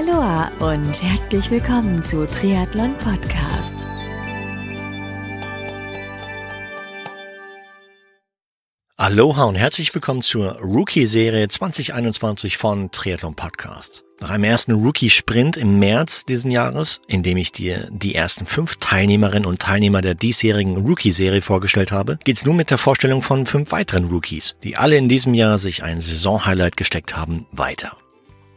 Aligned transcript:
Aloha 0.00 0.50
und 0.60 1.02
herzlich 1.02 1.50
willkommen 1.50 2.02
zu 2.02 2.26
Triathlon 2.26 2.96
Podcast. 2.96 3.74
Aloha 8.96 9.44
und 9.44 9.56
herzlich 9.56 9.94
willkommen 9.94 10.22
zur 10.22 10.52
Rookie-Serie 10.52 11.46
2021 11.48 12.56
von 12.56 12.90
Triathlon 12.90 13.34
Podcast. 13.34 14.02
Nach 14.22 14.30
einem 14.30 14.44
ersten 14.44 14.72
Rookie-Sprint 14.72 15.58
im 15.58 15.78
März 15.78 16.24
diesen 16.24 16.50
Jahres, 16.50 17.02
in 17.06 17.22
dem 17.22 17.36
ich 17.36 17.52
dir 17.52 17.86
die 17.90 18.14
ersten 18.14 18.46
fünf 18.46 18.76
Teilnehmerinnen 18.76 19.44
und 19.44 19.60
Teilnehmer 19.60 20.00
der 20.00 20.14
diesjährigen 20.14 20.78
Rookie-Serie 20.78 21.42
vorgestellt 21.42 21.92
habe, 21.92 22.18
geht's 22.24 22.46
nun 22.46 22.56
mit 22.56 22.70
der 22.70 22.78
Vorstellung 22.78 23.20
von 23.20 23.44
fünf 23.44 23.70
weiteren 23.70 24.06
Rookies, 24.06 24.56
die 24.64 24.78
alle 24.78 24.96
in 24.96 25.10
diesem 25.10 25.34
Jahr 25.34 25.58
sich 25.58 25.82
ein 25.82 26.00
Saison-Highlight 26.00 26.78
gesteckt 26.78 27.18
haben, 27.18 27.44
weiter. 27.52 27.99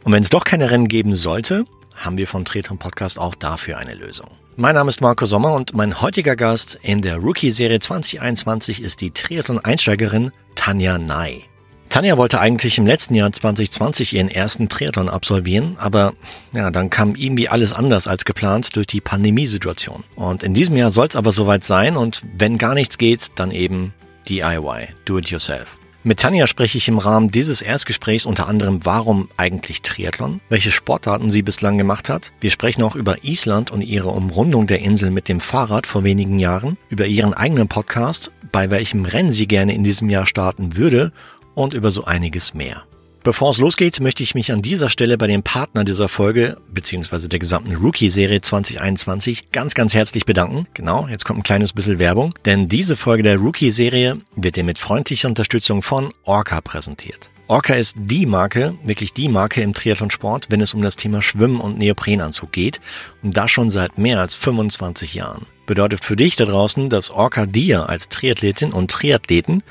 Und 0.03 0.11
wenn 0.11 0.23
es 0.23 0.29
doch 0.29 0.43
keine 0.43 0.69
Rennen 0.69 0.87
geben 0.87 1.13
sollte, 1.13 1.65
haben 1.95 2.17
wir 2.17 2.27
von 2.27 2.43
Triathlon 2.43 2.77
Podcast 2.77 3.17
auch 3.19 3.35
dafür 3.35 3.77
eine 3.77 3.93
Lösung. 3.93 4.27
Mein 4.55 4.75
Name 4.75 4.89
ist 4.89 5.01
Marco 5.01 5.25
Sommer 5.25 5.53
und 5.53 5.75
mein 5.75 6.01
heutiger 6.01 6.35
Gast 6.35 6.77
in 6.81 7.01
der 7.01 7.17
Rookie-Serie 7.17 7.79
2021 7.79 8.81
ist 8.81 9.01
die 9.01 9.11
Triathlon-Einsteigerin 9.11 10.31
Tanja 10.55 10.97
Ney. 10.97 11.45
Tanja 11.89 12.17
wollte 12.17 12.39
eigentlich 12.39 12.77
im 12.77 12.85
letzten 12.85 13.15
Jahr 13.15 13.31
2020 13.31 14.13
ihren 14.13 14.27
ersten 14.27 14.67
Triathlon 14.67 15.09
absolvieren, 15.09 15.77
aber 15.79 16.13
ja, 16.51 16.69
dann 16.71 16.89
kam 16.89 17.15
irgendwie 17.15 17.49
alles 17.49 17.71
anders 17.71 18.07
als 18.07 18.25
geplant 18.25 18.75
durch 18.75 18.87
die 18.87 19.01
Pandemiesituation. 19.01 20.03
Und 20.15 20.43
in 20.43 20.53
diesem 20.53 20.75
Jahr 20.75 20.89
soll 20.89 21.07
es 21.07 21.15
aber 21.15 21.31
soweit 21.31 21.63
sein 21.63 21.95
und 21.95 22.23
wenn 22.35 22.57
gar 22.57 22.73
nichts 22.73 22.97
geht, 22.97 23.31
dann 23.35 23.51
eben 23.51 23.93
DIY, 24.27 24.89
do 25.05 25.17
it 25.17 25.29
yourself. 25.29 25.77
Mit 26.05 26.19
Tanja 26.19 26.47
spreche 26.47 26.77
ich 26.77 26.89
im 26.89 26.97
Rahmen 26.97 27.31
dieses 27.31 27.61
Erstgesprächs 27.61 28.25
unter 28.25 28.49
anderem, 28.49 28.81
warum 28.83 29.29
eigentlich 29.37 29.83
Triathlon, 29.83 30.41
welche 30.49 30.69
Sportarten 30.69 31.31
sie 31.31 31.43
bislang 31.43 31.77
gemacht 31.77 32.09
hat. 32.09 32.33
Wir 32.41 32.51
sprechen 32.51 32.83
auch 32.83 32.97
über 32.97 33.23
Island 33.23 33.71
und 33.71 33.81
ihre 33.81 34.09
Umrundung 34.09 34.67
der 34.67 34.79
Insel 34.79 35.11
mit 35.11 35.29
dem 35.29 35.39
Fahrrad 35.39 35.87
vor 35.87 36.03
wenigen 36.03 36.39
Jahren, 36.39 36.77
über 36.89 37.05
ihren 37.05 37.33
eigenen 37.33 37.69
Podcast, 37.69 38.33
bei 38.51 38.69
welchem 38.69 39.05
Rennen 39.05 39.31
sie 39.31 39.47
gerne 39.47 39.73
in 39.73 39.85
diesem 39.85 40.09
Jahr 40.09 40.25
starten 40.25 40.75
würde 40.75 41.13
und 41.55 41.73
über 41.73 41.89
so 41.89 42.03
einiges 42.03 42.53
mehr. 42.53 42.83
Bevor 43.23 43.51
es 43.51 43.57
losgeht, 43.57 44.01
möchte 44.01 44.21
ich 44.21 44.35
mich 44.35 44.51
an 44.51 44.61
dieser 44.61 44.89
Stelle 44.89 45.17
bei 45.17 45.27
dem 45.27 45.43
Partner 45.43 45.85
dieser 45.85 46.09
Folge 46.09 46.57
beziehungsweise 46.73 47.29
der 47.29 47.39
gesamten 47.39 47.73
Rookie-Serie 47.73 48.41
2021 48.41 49.49
ganz, 49.53 49.75
ganz 49.75 49.93
herzlich 49.93 50.25
bedanken. 50.25 50.67
Genau, 50.73 51.07
jetzt 51.07 51.23
kommt 51.23 51.39
ein 51.39 51.43
kleines 51.43 51.71
bisschen 51.71 51.99
Werbung, 51.99 52.33
denn 52.43 52.67
diese 52.67 52.97
Folge 52.97 53.23
der 53.23 53.37
Rookie-Serie 53.37 54.17
wird 54.35 54.57
dir 54.57 54.65
mit 54.65 54.77
freundlicher 54.77 55.29
Unterstützung 55.29 55.81
von 55.81 56.09
Orca 56.25 56.59
präsentiert. 56.59 57.29
Orca 57.47 57.75
ist 57.75 57.95
die 57.97 58.25
Marke, 58.25 58.75
wirklich 58.83 59.13
die 59.13 59.29
Marke 59.29 59.61
im 59.61 59.73
Triathlonsport, 59.73 60.47
wenn 60.49 60.59
es 60.59 60.73
um 60.73 60.81
das 60.81 60.97
Thema 60.97 61.21
Schwimmen 61.21 61.61
und 61.61 61.77
Neoprenanzug 61.77 62.51
geht 62.51 62.81
und 63.21 63.37
das 63.37 63.51
schon 63.51 63.69
seit 63.69 63.97
mehr 63.97 64.19
als 64.19 64.35
25 64.35 65.13
Jahren. 65.13 65.45
Bedeutet 65.65 66.03
für 66.03 66.17
dich 66.17 66.35
da 66.35 66.43
draußen, 66.43 66.89
dass 66.89 67.09
Orca 67.09 67.45
dir 67.45 67.87
als 67.87 68.09
Triathletin 68.09 68.73
und 68.73 68.91
Triathleten 68.91 69.63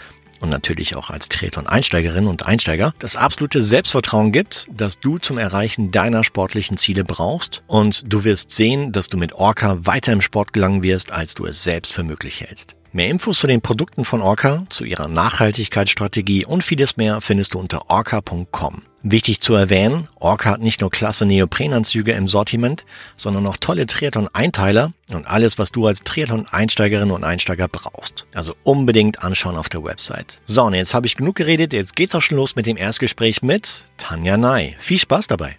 und 0.42 0.50
natürlich 0.50 0.96
auch 0.96 1.08
als 1.08 1.28
Triathlon-Einsteigerin 1.28 2.26
und 2.26 2.44
Einsteiger 2.44 2.92
das 2.98 3.16
absolute 3.16 3.62
Selbstvertrauen 3.62 4.32
gibt, 4.32 4.66
dass 4.70 5.00
du 5.00 5.18
zum 5.18 5.38
Erreichen 5.38 5.90
deiner 5.90 6.24
sportlichen 6.24 6.76
Ziele 6.76 7.04
brauchst 7.04 7.62
und 7.66 8.12
du 8.12 8.24
wirst 8.24 8.50
sehen, 8.50 8.92
dass 8.92 9.08
du 9.08 9.16
mit 9.16 9.32
Orca 9.32 9.78
weiter 9.86 10.12
im 10.12 10.20
Sport 10.20 10.52
gelangen 10.52 10.82
wirst, 10.82 11.12
als 11.12 11.34
du 11.34 11.46
es 11.46 11.62
selbst 11.62 11.92
für 11.92 12.02
möglich 12.02 12.40
hältst. 12.40 12.76
Mehr 12.94 13.08
Infos 13.08 13.38
zu 13.38 13.46
den 13.46 13.62
Produkten 13.62 14.04
von 14.04 14.20
Orca, 14.20 14.64
zu 14.68 14.84
ihrer 14.84 15.08
Nachhaltigkeitsstrategie 15.08 16.44
und 16.44 16.62
vieles 16.62 16.98
mehr 16.98 17.22
findest 17.22 17.54
du 17.54 17.58
unter 17.58 17.88
orca.com. 17.88 18.82
Wichtig 19.02 19.40
zu 19.40 19.54
erwähnen, 19.54 20.08
Orca 20.20 20.50
hat 20.50 20.60
nicht 20.60 20.82
nur 20.82 20.90
klasse 20.90 21.24
Neoprenanzüge 21.24 22.12
im 22.12 22.28
Sortiment, 22.28 22.84
sondern 23.16 23.46
auch 23.46 23.56
tolle 23.56 23.86
Triathlon-Einteiler 23.86 24.92
und 25.10 25.26
alles, 25.26 25.58
was 25.58 25.72
du 25.72 25.86
als 25.86 26.04
Triathlon-Einsteigerin 26.04 27.10
und 27.10 27.24
Einsteiger 27.24 27.66
brauchst. 27.66 28.26
Also 28.34 28.54
unbedingt 28.62 29.24
anschauen 29.24 29.56
auf 29.56 29.70
der 29.70 29.82
Website. 29.82 30.40
So, 30.44 30.64
und 30.64 30.74
jetzt 30.74 30.92
habe 30.92 31.06
ich 31.06 31.16
genug 31.16 31.36
geredet, 31.36 31.72
jetzt 31.72 31.96
geht's 31.96 32.14
auch 32.14 32.20
schon 32.20 32.36
los 32.36 32.56
mit 32.56 32.66
dem 32.66 32.76
Erstgespräch 32.76 33.40
mit 33.40 33.86
Tanja 33.96 34.36
Ney. 34.36 34.76
Viel 34.78 34.98
Spaß 34.98 35.28
dabei! 35.28 35.56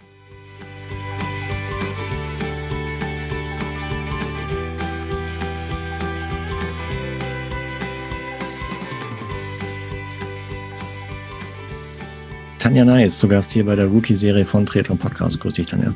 Tanja 12.64 12.86
Ney 12.86 13.08
ist 13.08 13.20
zu 13.20 13.28
Gast 13.28 13.52
hier 13.52 13.66
bei 13.66 13.76
der 13.76 13.88
Rookie-Serie 13.88 14.46
von 14.46 14.66
Triathlon 14.66 14.98
Podcast. 14.98 15.38
Grüß 15.42 15.56
dich, 15.56 15.66
Tanja. 15.66 15.94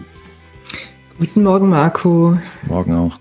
Guten 1.17 1.43
Morgen, 1.43 1.69
Marco. 1.69 2.37
Morgen 2.67 2.93
auch. 2.93 3.17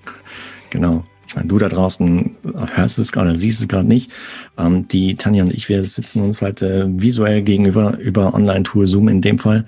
Genau. 0.71 1.05
Ich 1.29 1.37
meine, 1.37 1.47
du 1.47 1.57
da 1.57 1.69
draußen 1.69 2.35
hörst 2.75 2.99
es 2.99 3.13
gerade, 3.13 3.37
siehst 3.37 3.61
es 3.61 3.69
gerade 3.69 3.87
nicht. 3.87 4.11
Ähm, 4.59 4.89
die 4.89 5.15
Tanja 5.15 5.45
und 5.45 5.55
ich, 5.55 5.69
wir 5.69 5.85
sitzen 5.85 6.23
uns 6.23 6.43
halt 6.43 6.61
äh, 6.61 6.87
visuell 6.89 7.43
gegenüber 7.43 7.97
über 7.99 8.35
Online-Tool 8.35 8.89
Zoom 8.89 9.07
in 9.07 9.23
dem 9.23 9.39
Fall. 9.39 9.65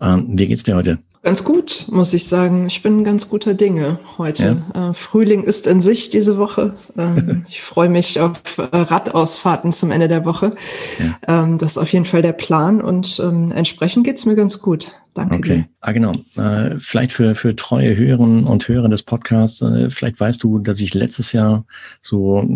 Ähm, 0.00 0.24
wie 0.30 0.46
geht's 0.46 0.62
dir 0.62 0.76
heute? 0.76 0.98
Ganz 1.22 1.44
gut, 1.44 1.84
muss 1.90 2.14
ich 2.14 2.26
sagen. 2.26 2.66
Ich 2.66 2.82
bin 2.82 3.04
ganz 3.04 3.28
guter 3.28 3.52
Dinge 3.52 3.98
heute. 4.16 4.62
Ja. 4.74 4.90
Äh, 4.90 4.94
Frühling 4.94 5.44
ist 5.44 5.66
in 5.66 5.82
sich 5.82 6.08
diese 6.08 6.38
Woche. 6.38 6.74
Ähm, 6.96 7.44
ich 7.48 7.60
freue 7.60 7.90
mich 7.90 8.20
auf 8.20 8.56
äh, 8.56 8.62
Radausfahrten 8.72 9.70
zum 9.70 9.90
Ende 9.90 10.08
der 10.08 10.24
Woche. 10.24 10.54
Ja. 10.98 11.42
Ähm, 11.42 11.58
das 11.58 11.72
ist 11.72 11.78
auf 11.78 11.92
jeden 11.92 12.06
Fall 12.06 12.22
der 12.22 12.32
Plan 12.32 12.80
und 12.80 13.20
ähm, 13.22 13.52
entsprechend 13.52 14.04
geht's 14.04 14.24
mir 14.24 14.34
ganz 14.34 14.62
gut. 14.62 14.92
Danke. 15.14 15.34
Okay, 15.34 15.56
dir. 15.56 15.68
ah, 15.80 15.92
genau. 15.92 16.14
Äh, 16.36 16.78
vielleicht 16.78 17.12
für, 17.12 17.34
für 17.34 17.56
treue 17.56 17.96
Hörerinnen 17.96 18.44
und 18.44 18.66
Hörer 18.68 18.88
des 18.88 19.02
Podcasts, 19.02 19.60
äh, 19.60 19.90
vielleicht 19.90 20.20
weißt 20.20 20.42
du, 20.42 20.58
dass 20.58 20.80
ich 20.80 20.94
letztes 20.94 21.32
Jahr 21.32 21.64
so, 22.00 22.46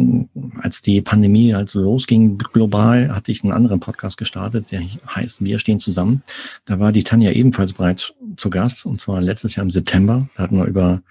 als 0.60 0.80
die 0.80 1.00
Pandemie 1.00 1.54
also 1.54 1.80
losging, 1.80 2.38
global, 2.38 3.14
hatte 3.14 3.32
ich 3.32 3.42
einen 3.42 3.52
anderen 3.52 3.80
Podcast 3.80 4.16
gestartet, 4.16 4.70
der 4.70 4.82
heißt 5.14 5.44
Wir 5.44 5.58
stehen 5.58 5.80
zusammen. 5.80 6.22
Da 6.64 6.78
war 6.78 6.92
die 6.92 7.04
Tanja 7.04 7.32
ebenfalls 7.32 7.72
bereits 7.72 8.14
zu 8.36 8.50
Gast, 8.50 8.86
und 8.86 9.00
zwar 9.00 9.20
letztes 9.20 9.56
Jahr 9.56 9.64
im 9.64 9.70
September. 9.70 10.28
Da 10.36 10.44
hatten 10.44 10.58
wir 10.58 10.66
über 10.66 11.02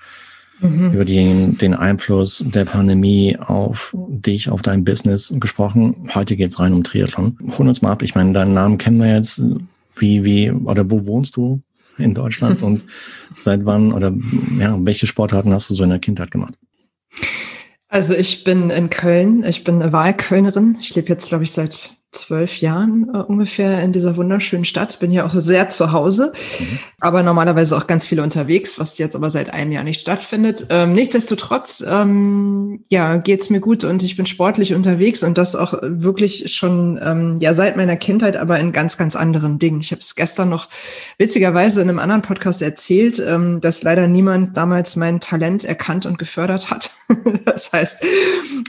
mhm. 0.63 0.91
über 0.93 1.05
den, 1.05 1.57
den 1.57 1.73
Einfluss 1.73 2.43
der 2.45 2.65
Pandemie 2.65 3.37
auf 3.37 3.95
dich, 4.07 4.49
auf 4.49 4.61
dein 4.61 4.83
Business 4.83 5.33
gesprochen. 5.37 5.95
Heute 6.13 6.35
geht's 6.35 6.59
rein 6.59 6.73
um 6.73 6.83
Triathlon. 6.83 7.37
Hol 7.57 7.67
uns 7.67 7.81
mal 7.81 7.91
ab. 7.91 8.01
Ich 8.01 8.15
meine, 8.15 8.33
deinen 8.33 8.53
Namen 8.53 8.77
kennen 8.77 8.97
wir 8.97 9.13
jetzt. 9.13 9.41
Wie, 9.95 10.23
wie, 10.23 10.51
oder 10.51 10.89
wo 10.89 11.05
wohnst 11.05 11.35
du 11.35 11.61
in 11.97 12.13
Deutschland 12.13 12.61
und 12.61 12.85
seit 13.35 13.65
wann 13.65 13.93
oder 13.93 14.13
ja, 14.59 14.77
welche 14.83 15.07
Sportarten 15.07 15.53
hast 15.53 15.69
du 15.69 15.73
so 15.73 15.83
in 15.83 15.89
der 15.89 15.99
Kindheit 15.99 16.31
gemacht? 16.31 16.55
Also 17.87 18.15
ich 18.15 18.43
bin 18.43 18.71
in 18.71 18.89
Köln, 18.89 19.43
ich 19.43 19.63
bin 19.63 19.91
Wahlkölnerin. 19.91 20.77
Ich 20.81 20.95
lebe 20.95 21.09
jetzt, 21.09 21.29
glaube 21.29 21.43
ich, 21.43 21.51
seit 21.51 21.91
zwölf 22.15 22.61
Jahren 22.61 23.09
äh, 23.13 23.17
ungefähr 23.17 23.81
in 23.81 23.91
dieser 23.91 24.15
wunderschönen 24.15 24.65
Stadt. 24.65 24.99
Bin 24.99 25.11
hier 25.11 25.25
auch 25.25 25.31
sehr 25.31 25.69
zu 25.69 25.91
Hause, 25.91 26.33
mhm. 26.59 26.79
aber 26.99 27.23
normalerweise 27.23 27.75
auch 27.75 27.87
ganz 27.87 28.07
viel 28.07 28.19
unterwegs, 28.19 28.79
was 28.79 28.97
jetzt 28.97 29.15
aber 29.15 29.29
seit 29.29 29.53
einem 29.53 29.71
Jahr 29.71 29.83
nicht 29.83 30.01
stattfindet. 30.01 30.67
Ähm, 30.69 30.93
nichtsdestotrotz, 30.93 31.83
ähm, 31.87 32.83
ja, 32.89 33.17
geht's 33.17 33.49
mir 33.49 33.59
gut 33.59 33.83
und 33.83 34.03
ich 34.03 34.15
bin 34.15 34.25
sportlich 34.25 34.73
unterwegs 34.73 35.23
und 35.23 35.37
das 35.37 35.55
auch 35.55 35.73
wirklich 35.81 36.53
schon 36.53 36.99
ähm, 37.03 37.37
ja 37.39 37.53
seit 37.53 37.75
meiner 37.77 37.97
Kindheit, 37.97 38.37
aber 38.37 38.59
in 38.59 38.71
ganz, 38.71 38.97
ganz 38.97 39.15
anderen 39.15 39.59
Dingen. 39.59 39.81
Ich 39.81 39.91
habe 39.91 40.01
es 40.01 40.15
gestern 40.15 40.49
noch 40.49 40.69
witzigerweise 41.17 41.81
in 41.81 41.89
einem 41.89 41.99
anderen 41.99 42.21
Podcast 42.21 42.61
erzählt, 42.61 43.19
ähm, 43.19 43.61
dass 43.61 43.83
leider 43.83 44.07
niemand 44.07 44.55
damals 44.55 44.95
mein 44.95 45.19
Talent 45.19 45.63
erkannt 45.63 46.05
und 46.05 46.17
gefördert 46.17 46.69
hat. 46.69 46.91
das 47.45 47.73
heißt, 47.73 48.03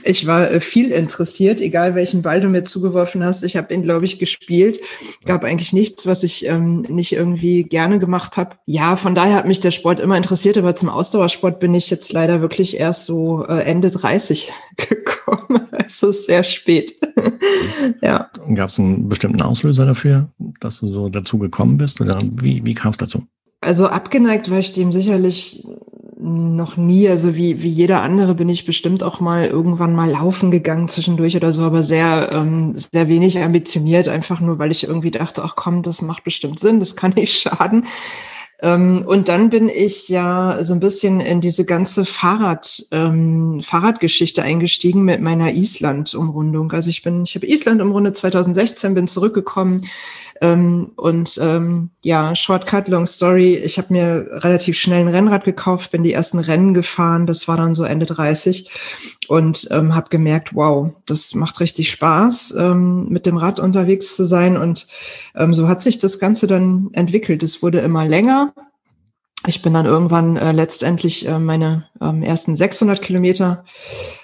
ich 0.03 0.27
war 0.27 0.49
äh, 0.49 0.59
viel 0.59 0.91
interessiert, 0.91 1.61
egal 1.61 1.95
welchen 1.95 2.21
Ball 2.21 2.41
du 2.41 2.49
mir 2.49 2.63
zugeworfen 2.63 3.23
hast 3.23 3.34
hast. 3.35 3.43
Ich 3.43 3.57
habe 3.57 3.73
ihn, 3.73 3.83
glaube 3.83 4.05
ich, 4.05 4.19
gespielt. 4.19 4.79
Gab 5.25 5.43
eigentlich 5.43 5.73
nichts, 5.73 6.07
was 6.07 6.23
ich 6.23 6.45
ähm, 6.45 6.81
nicht 6.81 7.13
irgendwie 7.13 7.63
gerne 7.63 7.99
gemacht 7.99 8.37
habe. 8.37 8.55
Ja, 8.65 8.95
von 8.95 9.15
daher 9.15 9.35
hat 9.35 9.47
mich 9.47 9.59
der 9.59 9.71
Sport 9.71 9.99
immer 9.99 10.17
interessiert, 10.17 10.57
aber 10.57 10.75
zum 10.75 10.89
Ausdauersport 10.89 11.59
bin 11.59 11.73
ich 11.73 11.89
jetzt 11.89 12.11
leider 12.13 12.41
wirklich 12.41 12.79
erst 12.79 13.05
so 13.05 13.45
äh, 13.45 13.63
Ende 13.63 13.89
30 13.89 14.51
gekommen. 14.77 15.67
Also 15.71 16.11
sehr 16.11 16.43
spät. 16.43 16.95
ja. 18.01 18.29
Gab 18.53 18.69
es 18.69 18.79
einen 18.79 19.09
bestimmten 19.09 19.41
Auslöser 19.41 19.85
dafür, 19.85 20.29
dass 20.59 20.79
du 20.79 20.87
so 20.87 21.09
dazu 21.09 21.37
gekommen 21.37 21.77
bist? 21.77 22.01
Oder 22.01 22.17
wie, 22.21 22.65
wie 22.65 22.73
kam 22.73 22.91
es 22.91 22.97
dazu? 22.97 23.23
Also 23.61 23.87
abgeneigt 23.87 24.51
war 24.51 24.59
ich 24.59 24.73
dem 24.73 24.91
sicherlich 24.91 25.65
noch 26.25 26.75
nie. 26.75 27.07
Also 27.07 27.35
wie, 27.35 27.61
wie 27.61 27.69
jeder 27.69 28.01
andere 28.01 28.33
bin 28.33 28.49
ich 28.49 28.65
bestimmt 28.65 29.03
auch 29.03 29.19
mal 29.19 29.45
irgendwann 29.45 29.93
mal 29.93 30.09
laufen 30.09 30.49
gegangen 30.49 30.87
zwischendurch 30.89 31.35
oder 31.35 31.53
so, 31.53 31.61
aber 31.61 31.83
sehr, 31.83 32.31
ähm, 32.33 32.73
sehr 32.75 33.07
wenig 33.07 33.37
ambitioniert, 33.37 34.07
einfach 34.07 34.39
nur, 34.39 34.57
weil 34.57 34.71
ich 34.71 34.87
irgendwie 34.87 35.11
dachte, 35.11 35.43
ach 35.43 35.55
komm, 35.55 35.83
das 35.83 36.01
macht 36.01 36.23
bestimmt 36.23 36.59
Sinn, 36.59 36.79
das 36.79 36.95
kann 36.95 37.13
nicht 37.15 37.39
schaden. 37.41 37.85
Ähm, 38.61 39.03
und 39.05 39.27
dann 39.27 39.49
bin 39.49 39.69
ich 39.69 40.09
ja 40.09 40.63
so 40.63 40.73
ein 40.73 40.79
bisschen 40.79 41.19
in 41.19 41.41
diese 41.41 41.65
ganze 41.65 42.05
Fahrrad, 42.05 42.85
ähm, 42.91 43.61
Fahrradgeschichte 43.61 44.41
eingestiegen 44.41 45.03
mit 45.03 45.21
meiner 45.21 45.51
Island-Umrundung. 45.53 46.71
Also 46.71 46.89
ich 46.89 47.03
bin, 47.03 47.23
ich 47.23 47.35
habe 47.35 47.47
Island 47.47 47.81
umrundet 47.81 48.17
2016, 48.17 48.95
bin 48.95 49.07
zurückgekommen, 49.07 49.81
Ähm, 50.41 50.91
und 50.97 51.37
ähm, 51.41 51.91
ja, 52.01 52.35
Shortcut, 52.35 52.89
Long 52.89 53.05
Story. 53.05 53.55
Ich 53.55 53.77
habe 53.77 53.93
mir 53.93 54.27
relativ 54.31 54.77
schnell 54.77 55.01
ein 55.01 55.07
Rennrad 55.07 55.45
gekauft, 55.45 55.91
bin 55.91 56.03
die 56.03 56.13
ersten 56.13 56.39
Rennen 56.39 56.73
gefahren. 56.73 57.25
Das 57.25 57.47
war 57.47 57.55
dann 57.57 57.73
so 57.73 57.83
Ende 57.83 58.05
30 58.05 58.69
und 59.27 59.67
ähm, 59.71 59.95
habe 59.95 60.09
gemerkt, 60.09 60.53
wow, 60.53 60.91
das 61.05 61.35
macht 61.35 61.59
richtig 61.61 61.89
Spaß, 61.91 62.55
ähm, 62.57 63.07
mit 63.09 63.25
dem 63.25 63.37
Rad 63.37 63.59
unterwegs 63.59 64.15
zu 64.15 64.25
sein. 64.25 64.57
Und 64.57 64.87
ähm, 65.35 65.53
so 65.53 65.69
hat 65.69 65.81
sich 65.81 65.99
das 65.99 66.19
Ganze 66.19 66.47
dann 66.47 66.89
entwickelt. 66.91 67.41
Es 67.41 67.63
wurde 67.63 67.79
immer 67.79 68.05
länger. 68.05 68.53
Ich 69.47 69.61
bin 69.61 69.73
dann 69.73 69.85
irgendwann 69.85 70.35
äh, 70.37 70.51
letztendlich 70.51 71.27
äh, 71.27 71.39
meine 71.39 71.85
ähm, 72.01 72.23
ersten 72.23 72.55
600 72.55 73.01
Kilometer 73.01 73.63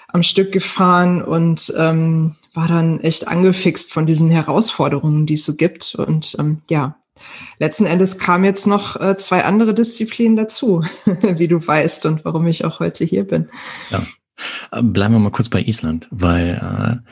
am 0.08 0.22
Stück 0.22 0.52
gefahren 0.52 1.22
und 1.22 1.72
ähm, 1.78 2.34
war 2.54 2.68
dann 2.68 3.00
echt 3.00 3.28
angefixt 3.28 3.92
von 3.92 4.06
diesen 4.06 4.30
Herausforderungen, 4.30 5.26
die 5.26 5.34
es 5.34 5.44
so 5.44 5.56
gibt. 5.56 5.94
Und 5.94 6.36
ähm, 6.38 6.62
ja, 6.68 6.96
letzten 7.58 7.86
Endes 7.86 8.18
kamen 8.18 8.44
jetzt 8.44 8.66
noch 8.66 9.00
äh, 9.00 9.16
zwei 9.16 9.44
andere 9.44 9.74
Disziplinen 9.74 10.36
dazu, 10.36 10.84
wie 11.04 11.48
du 11.48 11.66
weißt 11.66 12.06
und 12.06 12.24
warum 12.24 12.46
ich 12.46 12.64
auch 12.64 12.80
heute 12.80 13.04
hier 13.04 13.24
bin. 13.24 13.48
Ja. 13.90 14.02
Bleiben 14.82 15.14
wir 15.14 15.20
mal 15.20 15.30
kurz 15.30 15.48
bei 15.48 15.62
Island, 15.62 16.08
weil 16.10 17.02
äh, 17.04 17.10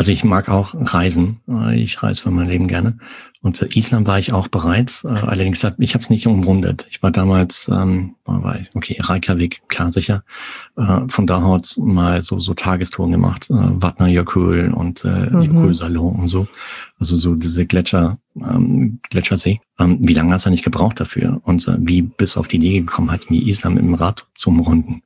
also 0.00 0.12
ich 0.12 0.24
mag 0.24 0.48
auch 0.48 0.72
Reisen. 0.72 1.40
Äh, 1.46 1.78
ich 1.78 2.02
reise 2.02 2.22
für 2.22 2.30
mein 2.30 2.48
Leben 2.48 2.68
gerne. 2.68 2.96
Und 3.42 3.54
zu 3.54 3.66
Island 3.66 4.06
war 4.06 4.18
ich 4.18 4.32
auch 4.32 4.48
bereits. 4.48 5.04
Äh, 5.04 5.08
allerdings 5.08 5.62
hab, 5.62 5.78
ich 5.78 5.92
habe 5.92 6.02
es 6.02 6.08
nicht 6.08 6.26
umrundet. 6.26 6.86
Ich 6.88 7.02
war 7.02 7.10
damals, 7.10 7.70
ähm, 7.70 8.14
war 8.24 8.58
ich, 8.58 8.70
okay, 8.74 8.96
Reykjavik, 8.98 9.60
klar 9.68 9.92
sicher. 9.92 10.24
Äh, 10.78 11.02
von 11.08 11.26
da 11.26 11.42
aus 11.42 11.76
mal 11.76 12.22
so 12.22 12.40
so 12.40 12.54
Tagestouren 12.54 13.12
gemacht, 13.12 13.50
äh, 13.50 13.54
Vatna 13.54 14.08
Jökull 14.08 14.72
und 14.74 15.04
äh, 15.04 15.28
mhm. 15.28 15.42
Jökulsalon 15.42 16.20
und 16.20 16.28
so. 16.28 16.48
Also 16.98 17.16
so 17.16 17.34
diese 17.34 17.66
Gletscher, 17.66 18.16
ähm, 18.36 19.00
Gletschersee. 19.10 19.60
Ähm, 19.78 19.98
wie 20.00 20.14
lange 20.14 20.32
hast 20.32 20.46
du 20.46 20.48
eigentlich 20.48 20.62
gebraucht 20.62 20.98
dafür? 20.98 21.42
Und 21.44 21.68
äh, 21.68 21.76
wie 21.78 22.00
bist 22.00 22.36
du 22.36 22.40
auf 22.40 22.48
die 22.48 22.56
Idee 22.56 22.80
gekommen, 22.80 23.10
halt 23.10 23.30
mir 23.30 23.42
Island 23.42 23.74
mit 23.74 23.84
dem 23.84 23.92
Rad 23.92 24.24
zu 24.34 24.48
umrunden? 24.48 25.02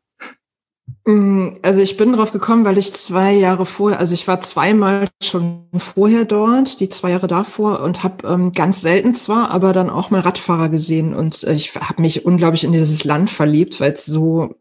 Mm, 1.07 1.59
also 1.63 1.81
ich 1.81 1.97
bin 1.97 2.13
drauf 2.13 2.33
gekommen, 2.33 2.65
weil 2.65 2.79
ich 2.79 2.95
zwei 2.95 3.33
Jahre 3.33 3.67
vorher, 3.67 3.99
also 3.99 4.15
ich 4.15 4.27
war 4.27 4.41
zweimal 4.41 5.09
schon 5.23 5.69
vorher 5.77 6.25
dort, 6.25 6.81
die 6.81 6.89
zwei 6.89 7.11
Jahre 7.11 7.27
davor 7.27 7.81
und 7.81 8.03
habe 8.03 8.27
ähm, 8.27 8.53
ganz 8.53 8.81
selten 8.81 9.15
zwar, 9.15 9.51
aber 9.51 9.73
dann 9.73 9.91
auch 9.91 10.11
mal 10.11 10.21
Radfahrer 10.21 10.71
gesehen 10.71 11.15
und 11.15 11.45
äh, 11.45 11.53
ich 11.55 11.75
habe 11.75 12.01
mich 12.01 12.25
unglaublich 12.25 12.65
in 12.65 12.73
dieses 12.73 13.05
Land 13.05 13.29
verliebt, 13.29 13.81
weil 13.81 13.93
es 13.93 14.07
so 14.07 14.55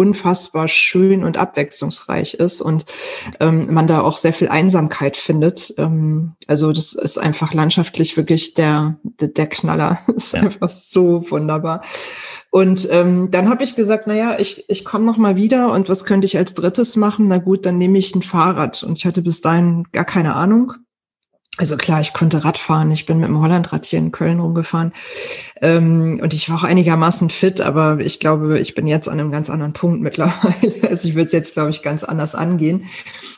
unfassbar 0.00 0.66
schön 0.66 1.24
und 1.24 1.36
abwechslungsreich 1.36 2.34
ist 2.34 2.62
und 2.62 2.86
ähm, 3.38 3.74
man 3.74 3.86
da 3.86 4.00
auch 4.00 4.16
sehr 4.16 4.32
viel 4.32 4.48
Einsamkeit 4.48 5.16
findet. 5.16 5.74
Ähm, 5.76 6.36
also 6.46 6.72
das 6.72 6.94
ist 6.94 7.18
einfach 7.18 7.52
landschaftlich 7.52 8.16
wirklich 8.16 8.54
der, 8.54 8.98
der, 9.02 9.28
der 9.28 9.46
Knaller. 9.46 9.98
Das 10.06 10.16
ist 10.26 10.32
ja. 10.34 10.40
einfach 10.42 10.70
so 10.70 11.30
wunderbar. 11.30 11.82
Und 12.50 12.88
ähm, 12.90 13.30
dann 13.30 13.48
habe 13.48 13.62
ich 13.62 13.76
gesagt, 13.76 14.04
na 14.06 14.14
ja, 14.14 14.38
ich, 14.38 14.68
ich 14.68 14.84
komme 14.84 15.04
noch 15.04 15.16
mal 15.16 15.36
wieder 15.36 15.72
und 15.72 15.88
was 15.88 16.04
könnte 16.04 16.26
ich 16.26 16.36
als 16.36 16.54
drittes 16.54 16.96
machen? 16.96 17.28
Na 17.28 17.38
gut, 17.38 17.64
dann 17.64 17.78
nehme 17.78 17.98
ich 17.98 18.14
ein 18.14 18.22
Fahrrad. 18.22 18.82
Und 18.82 18.98
ich 18.98 19.06
hatte 19.06 19.22
bis 19.22 19.40
dahin 19.40 19.84
gar 19.92 20.04
keine 20.04 20.34
Ahnung. 20.34 20.74
Also 21.60 21.76
klar, 21.76 22.00
ich 22.00 22.12
konnte 22.12 22.42
Radfahren. 22.42 22.90
Ich 22.90 23.06
bin 23.06 23.20
mit 23.20 23.28
dem 23.28 23.38
Hollandrad 23.38 23.84
hier 23.84 23.98
in 23.98 24.12
Köln 24.12 24.40
rumgefahren. 24.40 24.92
Ähm, 25.60 26.18
und 26.22 26.32
ich 26.32 26.48
war 26.48 26.56
auch 26.56 26.64
einigermaßen 26.64 27.28
fit, 27.28 27.60
aber 27.60 28.00
ich 28.00 28.18
glaube, 28.18 28.58
ich 28.58 28.74
bin 28.74 28.86
jetzt 28.86 29.08
an 29.08 29.20
einem 29.20 29.30
ganz 29.30 29.50
anderen 29.50 29.72
Punkt 29.72 30.00
mittlerweile. 30.00 30.80
Also 30.90 31.06
ich 31.06 31.14
würde 31.14 31.26
es 31.26 31.32
jetzt, 31.32 31.54
glaube 31.54 31.70
ich, 31.70 31.82
ganz 31.82 32.02
anders 32.02 32.34
angehen. 32.34 32.86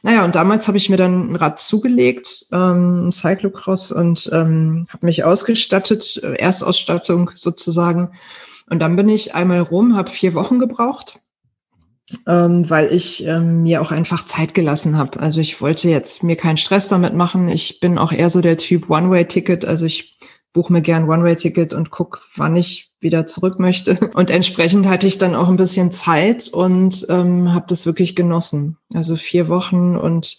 Naja, 0.02 0.24
und 0.24 0.34
damals 0.34 0.68
habe 0.68 0.78
ich 0.78 0.88
mir 0.88 0.96
dann 0.96 1.32
ein 1.32 1.36
Rad 1.36 1.58
zugelegt, 1.58 2.46
ähm, 2.50 3.10
Cyclocross 3.12 3.92
und 3.92 4.30
ähm, 4.32 4.86
habe 4.88 5.04
mich 5.04 5.24
ausgestattet, 5.24 6.18
äh, 6.22 6.34
Erstausstattung 6.34 7.30
sozusagen 7.34 8.12
und 8.72 8.78
dann 8.78 8.96
bin 8.96 9.10
ich 9.10 9.34
einmal 9.34 9.60
rum, 9.60 9.96
habe 9.96 10.10
vier 10.10 10.32
Wochen 10.32 10.58
gebraucht, 10.58 11.20
ähm, 12.26 12.70
weil 12.70 12.90
ich 12.90 13.22
ähm, 13.26 13.62
mir 13.62 13.82
auch 13.82 13.92
einfach 13.92 14.24
Zeit 14.24 14.54
gelassen 14.54 14.96
habe. 14.96 15.20
Also 15.20 15.42
ich 15.42 15.60
wollte 15.60 15.90
jetzt 15.90 16.22
mir 16.22 16.36
keinen 16.36 16.56
Stress 16.56 16.88
damit 16.88 17.12
machen. 17.12 17.50
Ich 17.50 17.80
bin 17.80 17.98
auch 17.98 18.12
eher 18.12 18.30
so 18.30 18.40
der 18.40 18.56
Typ 18.56 18.88
One-Way-Ticket. 18.88 19.66
Also 19.66 19.84
ich 19.84 20.16
buche 20.54 20.72
mir 20.72 20.80
gern 20.80 21.06
One-Way-Ticket 21.06 21.74
und 21.74 21.90
guck, 21.90 22.26
wann 22.34 22.56
ich 22.56 22.94
wieder 22.98 23.26
zurück 23.26 23.58
möchte. 23.58 23.98
Und 24.14 24.30
entsprechend 24.30 24.86
hatte 24.88 25.06
ich 25.06 25.18
dann 25.18 25.34
auch 25.34 25.50
ein 25.50 25.56
bisschen 25.58 25.92
Zeit 25.92 26.48
und 26.48 27.04
ähm, 27.10 27.52
habe 27.52 27.66
das 27.68 27.84
wirklich 27.84 28.16
genossen. 28.16 28.78
Also 28.94 29.16
vier 29.16 29.48
Wochen 29.48 29.96
und 29.96 30.38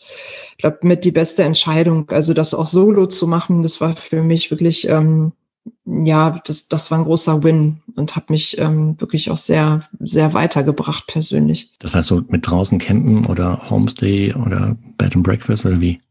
ich 0.51 0.57
glaube 0.57 0.79
mit 0.81 1.05
die 1.05 1.11
beste 1.11 1.43
Entscheidung. 1.43 2.09
Also 2.09 2.33
das 2.33 2.55
auch 2.55 2.67
solo 2.67 3.05
zu 3.05 3.27
machen, 3.27 3.61
das 3.61 3.79
war 3.79 3.95
für 3.95 4.23
mich 4.23 4.49
wirklich 4.49 4.87
ähm, 4.87 5.33
ja, 5.85 6.41
das, 6.45 6.67
das 6.67 6.91
war 6.91 6.97
ein 6.97 7.03
großer 7.03 7.43
Win 7.43 7.81
und 7.95 8.15
hat 8.15 8.29
mich 8.29 8.57
ähm, 8.57 8.95
wirklich 8.99 9.31
auch 9.31 9.37
sehr, 9.37 9.81
sehr 9.99 10.33
weitergebracht 10.33 11.07
persönlich. 11.07 11.71
Das 11.79 11.95
heißt 11.95 12.07
so 12.07 12.23
mit 12.27 12.49
draußen 12.49 12.79
campen 12.79 13.25
oder 13.25 13.69
Homestay 13.69 14.33
oder 14.33 14.77
Bed 14.97 15.15
and 15.15 15.23
Breakfast 15.23 15.65
oder 15.65 15.79
wie? 15.81 16.01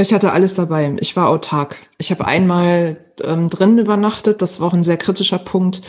Ich 0.00 0.12
hatte 0.12 0.32
alles 0.32 0.54
dabei. 0.54 0.94
Ich 1.00 1.16
war 1.16 1.28
autark. 1.28 1.76
Ich 1.98 2.10
habe 2.10 2.24
einmal 2.26 2.98
ähm, 3.24 3.50
drin 3.50 3.78
übernachtet. 3.78 4.42
Das 4.42 4.60
war 4.60 4.68
auch 4.68 4.74
ein 4.74 4.84
sehr 4.84 4.96
kritischer 4.96 5.38
Punkt, 5.38 5.82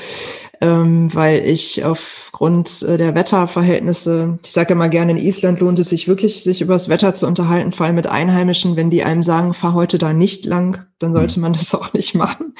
ähm, 0.61 1.13
weil 1.13 1.45
ich 1.45 1.83
aufgrund 1.85 2.81
äh, 2.81 2.97
der 2.97 3.13
Wetterverhältnisse, 3.13 4.39
ich 4.43 4.51
sage 4.51 4.73
immer 4.73 4.89
gerne, 4.89 5.11
in 5.11 5.17
Island 5.17 5.59
lohnt 5.59 5.79
es 5.79 5.89
sich 5.89 6.07
wirklich, 6.07 6.43
sich 6.43 6.61
über 6.61 6.73
das 6.73 6.89
Wetter 6.89 7.13
zu 7.13 7.27
unterhalten, 7.27 7.71
vor 7.71 7.85
allem 7.85 7.95
mit 7.95 8.07
Einheimischen. 8.07 8.75
Wenn 8.75 8.89
die 8.89 9.03
einem 9.03 9.23
sagen, 9.23 9.53
fahr 9.53 9.73
heute 9.73 9.97
da 9.97 10.13
nicht 10.13 10.45
lang, 10.45 10.85
dann 10.97 11.13
sollte 11.13 11.37
mhm. 11.37 11.43
man 11.43 11.53
das 11.53 11.73
auch 11.75 11.93
nicht 11.93 12.15
machen. 12.15 12.55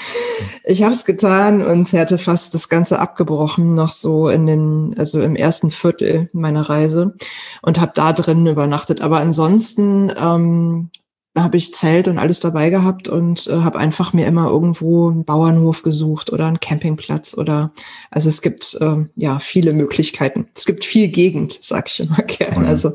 Ich 0.64 0.84
habe 0.84 0.94
es 0.94 1.06
getan 1.06 1.66
und 1.66 1.92
hatte 1.94 2.18
fast 2.18 2.54
das 2.54 2.70
Ganze 2.70 3.00
abgebrochen, 3.00 3.76
noch 3.76 3.92
so 3.92 4.30
in 4.30 4.46
den, 4.46 4.96
also 4.98 5.22
im 5.22 5.36
ersten 5.36 5.72
Viertel 5.72 6.30
meiner 6.34 6.70
Reise 6.70 7.16
und 7.62 7.80
habe 7.80 7.92
da 7.96 8.14
drinnen 8.14 8.48
übernachtet. 8.48 9.02
Aber 9.02 9.20
ansonsten 9.20 10.12
ähm, 10.20 10.90
habe 11.38 11.58
ich 11.58 11.74
Zelt 11.74 12.08
und 12.08 12.18
alles 12.18 12.40
dabei 12.40 12.70
gehabt 12.70 13.08
und 13.08 13.48
äh, 13.48 13.62
habe 13.62 13.80
einfach 13.80 14.14
mir 14.14 14.26
immer 14.26 14.48
irgendwo 14.48 15.10
einen 15.10 15.26
Bauernhof 15.26 15.84
gesucht 15.84 16.32
oder 16.32 16.48
einen 16.48 16.60
Campingplatz 16.60 17.38
oder 17.38 17.72
also 18.10 18.30
es 18.30 18.42
gibt 18.42 18.78
äh, 18.82 19.06
ja 19.16 19.40
viele 19.40 19.74
Möglichkeiten. 19.74 20.48
Es 20.56 20.66
gibt 20.66 20.86
viel 20.86 21.08
Gegend, 21.08 21.58
sag 21.62 21.90
ich 21.90 22.00
immer 22.00 22.18
gerne. 22.28 22.68
Also 22.68 22.94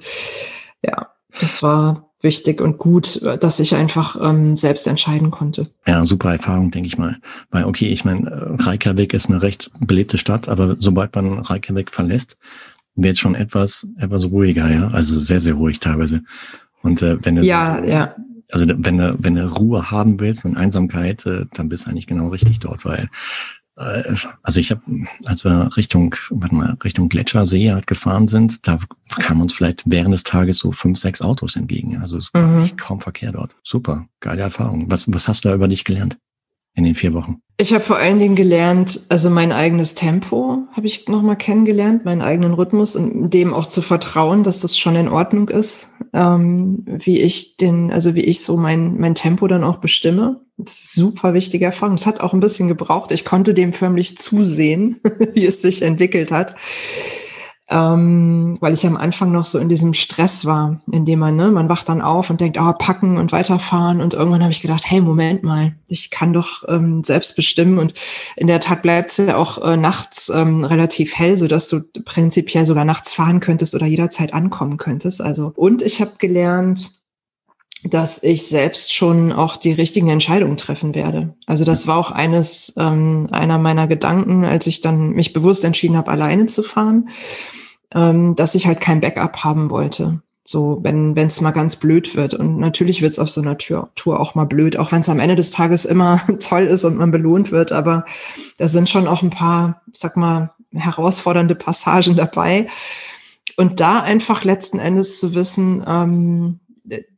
ja, 0.83 1.11
das 1.41 1.63
war 1.63 2.11
wichtig 2.21 2.61
und 2.61 2.79
gut, 2.79 3.23
dass 3.23 3.61
ich 3.61 3.75
einfach 3.77 4.17
ähm, 4.21 4.57
selbst 4.57 4.87
entscheiden 4.87 5.31
konnte. 5.31 5.69
Ja, 5.87 6.05
super 6.07 6.33
Erfahrung, 6.33 6.71
denke 6.71 6.87
ich 6.89 6.99
mal. 6.99 7.19
Weil, 7.51 7.65
okay, 7.65 7.89
ich 7.89 8.05
meine, 8.05 8.57
Reykjavik 8.59 9.13
ist 9.13 9.29
eine 9.29 9.43
recht 9.43 9.71
belebte 9.79 10.19
Stadt, 10.19 10.49
aber 10.49 10.77
sobald 10.79 11.15
man 11.15 11.39
Reykjavik 11.41 11.91
verlässt, 11.91 12.39
wird 12.97 13.15
es 13.15 13.21
schon 13.21 13.35
etwas, 13.35 13.87
etwas 13.99 14.25
ruhiger, 14.25 14.71
ja. 14.73 14.89
Also 14.89 15.21
sehr, 15.21 15.41
sehr 15.41 15.55
ruhig 15.55 15.81
teilweise. 15.81 16.23
Und 16.85 17.03
äh, 17.03 17.17
wenn 17.25 17.39
es 17.39 17.47
ja, 17.47 17.79
so, 17.79 17.85
ja 17.85 18.15
also 18.53 18.67
wenn 18.69 18.99
du, 18.99 19.17
wenn 19.19 19.35
du 19.35 19.49
Ruhe 19.49 19.91
haben 19.91 20.21
willst 20.21 20.45
und 20.45 20.57
Einsamkeit, 20.57 21.25
äh, 21.27 21.47
dann 21.55 21.69
bist 21.69 21.87
du 21.87 21.91
eigentlich 21.91 22.07
genau 22.07 22.29
richtig 22.29 22.61
dort, 22.61 22.85
weil 22.85 23.09
äh, 23.77 24.15
also 24.43 24.61
ich 24.61 24.71
habe, 24.71 24.83
als 25.25 25.45
wir 25.45 25.77
Richtung, 25.77 26.15
warte 26.31 26.55
mal, 26.55 26.77
Richtung 26.85 27.09
Gletschersee 27.09 27.73
halt 27.73 27.87
gefahren 27.87 28.29
sind, 28.29 28.69
da 28.69 28.79
kamen 29.17 29.41
uns 29.41 29.55
vielleicht 29.55 29.85
während 29.87 30.13
des 30.13 30.25
Tages 30.25 30.59
so 30.59 30.73
fünf, 30.73 30.99
sechs 30.99 31.23
Autos 31.23 31.57
entgegen. 31.57 31.99
Also 32.01 32.19
es 32.19 32.33
gab 32.33 32.45
mhm. 32.45 32.77
kaum 32.77 33.01
Verkehr 33.01 33.33
dort. 33.33 33.57
Super, 33.65 34.07
geile 34.21 34.43
Erfahrung. 34.43 34.91
Was, 34.91 35.11
was 35.13 35.27
hast 35.27 35.45
du 35.45 35.49
da 35.49 35.55
über 35.55 35.69
dich 35.69 35.85
gelernt? 35.85 36.19
In 36.75 36.85
den 36.85 36.95
vier 36.95 37.15
Wochen? 37.15 37.41
Ich 37.57 37.73
habe 37.73 37.85
vor 37.85 37.97
allen 37.97 38.19
Dingen 38.19 38.35
gelernt, 38.35 39.03
also 39.09 39.31
mein 39.31 39.53
eigenes 39.53 39.95
Tempo 39.95 40.67
habe 40.73 40.89
ich 40.89 41.09
nochmal 41.09 41.37
kennengelernt, 41.37 42.05
meinen 42.05 42.21
eigenen 42.21 42.55
Rhythmus 42.55 42.97
und 42.97 43.31
dem 43.31 43.55
auch 43.55 43.67
zu 43.67 43.81
vertrauen, 43.81 44.43
dass 44.43 44.61
das 44.61 44.77
schon 44.77 44.97
in 44.97 45.09
Ordnung 45.09 45.49
ist, 45.49 45.89
ähm, 46.13 46.85
wie 46.85 47.21
ich 47.21 47.57
den, 47.57 47.93
also 47.93 48.17
wie 48.17 48.25
ich 48.25 48.43
so 48.43 48.57
mein, 48.57 48.99
mein 48.99 49.15
Tempo 49.15 49.47
dann 49.47 49.63
auch 49.63 49.77
bestimme. 49.77 50.41
Das 50.57 50.83
ist 50.83 50.95
super 50.95 51.33
wichtige 51.33 51.67
Erfahrung. 51.67 51.95
Es 51.95 52.07
hat 52.07 52.21
auch 52.21 52.33
ein 52.33 52.41
bisschen 52.41 52.67
gebraucht. 52.67 53.13
Ich 53.13 53.25
konnte 53.25 53.55
dem 53.55 53.73
förmlich 53.73 54.19
zusehen, 54.19 55.01
wie 55.35 55.47
es 55.47 55.63
sich 55.63 55.83
entwickelt 55.83 56.33
hat 56.33 56.57
ähm, 57.75 58.57
weil 58.61 58.73
ich 58.73 58.87
am 58.87 58.97
Anfang 58.97 59.33
noch 59.33 59.45
so 59.45 59.59
in 59.59 59.69
diesem 59.69 59.95
Stress 59.95 60.45
war, 60.45 60.81
in 60.93 61.05
dem 61.05 61.19
man, 61.19 61.35
ne, 61.35 61.51
man 61.51 61.69
wacht 61.69 61.89
dann 61.89 62.03
auf 62.03 62.31
und 62.31 62.41
denkt, 62.41 62.57
ah, 62.57 62.73
packen 62.73 63.19
und 63.19 63.33
weiterfahren. 63.33 64.01
Und 64.01 64.15
irgendwann 64.15 64.43
habe 64.43 64.53
ich 64.53 64.63
gedacht, 64.63 64.85
hey, 64.89 65.01
Moment 65.01 65.43
mal, 65.43 65.75
ich 65.89 66.11
kann 66.11 66.33
doch 66.33 66.63
ähm, 66.69 67.03
selbst 67.03 67.35
bestimmen. 67.35 67.79
Und 67.79 67.95
in 68.37 68.47
der 68.47 68.61
Tat 68.61 68.83
bleibt 68.83 69.11
es 69.11 69.17
ja 69.17 69.37
auch 69.37 69.61
äh, 69.61 69.77
nachts 69.77 70.31
ähm, 70.33 70.63
relativ 70.63 71.17
hell, 71.17 71.37
so 71.37 71.49
dass 71.49 71.69
du 71.69 71.81
prinzipiell 72.05 72.65
sogar 72.65 72.85
nachts 72.85 73.13
fahren 73.13 73.41
könntest 73.41 73.75
oder 73.75 73.87
jederzeit 73.87 74.33
ankommen 74.35 74.77
könntest. 74.77 75.21
Also 75.21 75.53
und 75.57 75.83
ich 75.83 76.01
habe 76.01 76.13
gelernt, 76.19 76.93
dass 77.83 78.23
ich 78.23 78.47
selbst 78.47 78.95
schon 78.95 79.33
auch 79.33 79.57
die 79.57 79.73
richtigen 79.73 80.11
Entscheidungen 80.11 80.57
treffen 80.57 80.95
werde. 80.95 81.35
Also 81.47 81.65
das 81.65 81.89
war 81.89 81.99
auch 81.99 82.13
eines 82.13 82.73
ähm, 82.79 83.27
einer 83.33 83.59
meiner 83.59 83.89
Gedanken, 83.89 84.45
als 84.45 84.69
ich 84.69 84.81
dann 84.81 85.11
mich 85.11 85.33
bewusst 85.33 85.65
entschieden 85.65 85.97
habe, 85.97 86.13
alleine 86.13 86.47
zu 86.47 86.63
fahren, 86.63 87.09
ähm, 87.95 88.37
dass 88.37 88.55
ich 88.55 88.67
halt 88.67 88.81
kein 88.81 89.01
Backup 89.01 89.45
haben 89.45 89.71
wollte. 89.71 90.21
So, 90.47 90.81
wenn 90.83 91.17
es 91.17 91.41
mal 91.41 91.53
ganz 91.53 91.77
blöd 91.77 92.17
wird. 92.17 92.35
Und 92.35 92.59
natürlich 92.59 93.01
wird 93.01 93.13
es 93.13 93.19
auf 93.19 93.31
so 93.31 93.41
einer 93.41 93.57
Tür, 93.57 93.89
Tour 93.95 94.21
auch 94.21 94.35
mal 94.35 94.45
blöd, 94.45 94.77
auch 94.77 94.93
wenn 94.93 95.01
es 95.01 95.09
am 95.09 95.21
Ende 95.21 95.37
des 95.37 95.53
Tages 95.53 95.87
immer 95.87 96.21
toll 96.39 96.65
ist 96.65 96.85
und 96.85 96.99
man 96.99 97.11
belohnt 97.11 97.51
wird. 97.51 97.73
Aber 97.73 98.05
da 98.59 98.69
sind 98.69 98.91
schon 98.91 99.09
auch 99.09 99.23
ein 99.23 99.31
paar, 99.31 99.83
sag 99.93 100.19
mal, 100.19 100.53
herausfordernde 100.73 101.55
Passagen 101.55 102.17
dabei. 102.17 102.67
Und 103.57 103.81
da 103.81 104.01
einfach 104.01 104.45
letzten 104.45 104.79
Endes 104.79 105.19
zu 105.19 105.35
wissen, 105.35 105.83
ähm, 105.87 106.61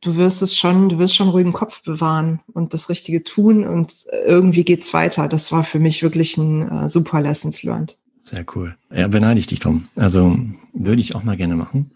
du 0.01 0.15
wirst 0.15 0.41
es 0.41 0.57
schon, 0.57 0.87
du 0.87 0.97
wirst 0.99 1.15
schon 1.15 1.29
ruhigen 1.29 1.51
Kopf 1.51 1.83
bewahren 1.83 2.39
und 2.53 2.73
das 2.73 2.89
Richtige 2.89 3.23
tun 3.23 3.65
und 3.65 3.93
irgendwie 4.25 4.63
geht's 4.63 4.93
weiter. 4.93 5.27
Das 5.27 5.51
war 5.51 5.63
für 5.63 5.79
mich 5.79 6.03
wirklich 6.03 6.37
ein 6.37 6.69
äh, 6.69 6.89
super 6.89 7.21
Lessons 7.21 7.63
learned. 7.63 7.97
Sehr 8.27 8.43
cool. 8.55 8.75
Ja, 8.93 9.07
beneide 9.07 9.39
ich 9.39 9.47
dich 9.47 9.61
drum. 9.61 9.87
Also 9.95 10.37
würde 10.73 10.99
ich 10.99 11.15
auch 11.15 11.23
mal 11.23 11.37
gerne 11.37 11.55
machen. 11.55 11.91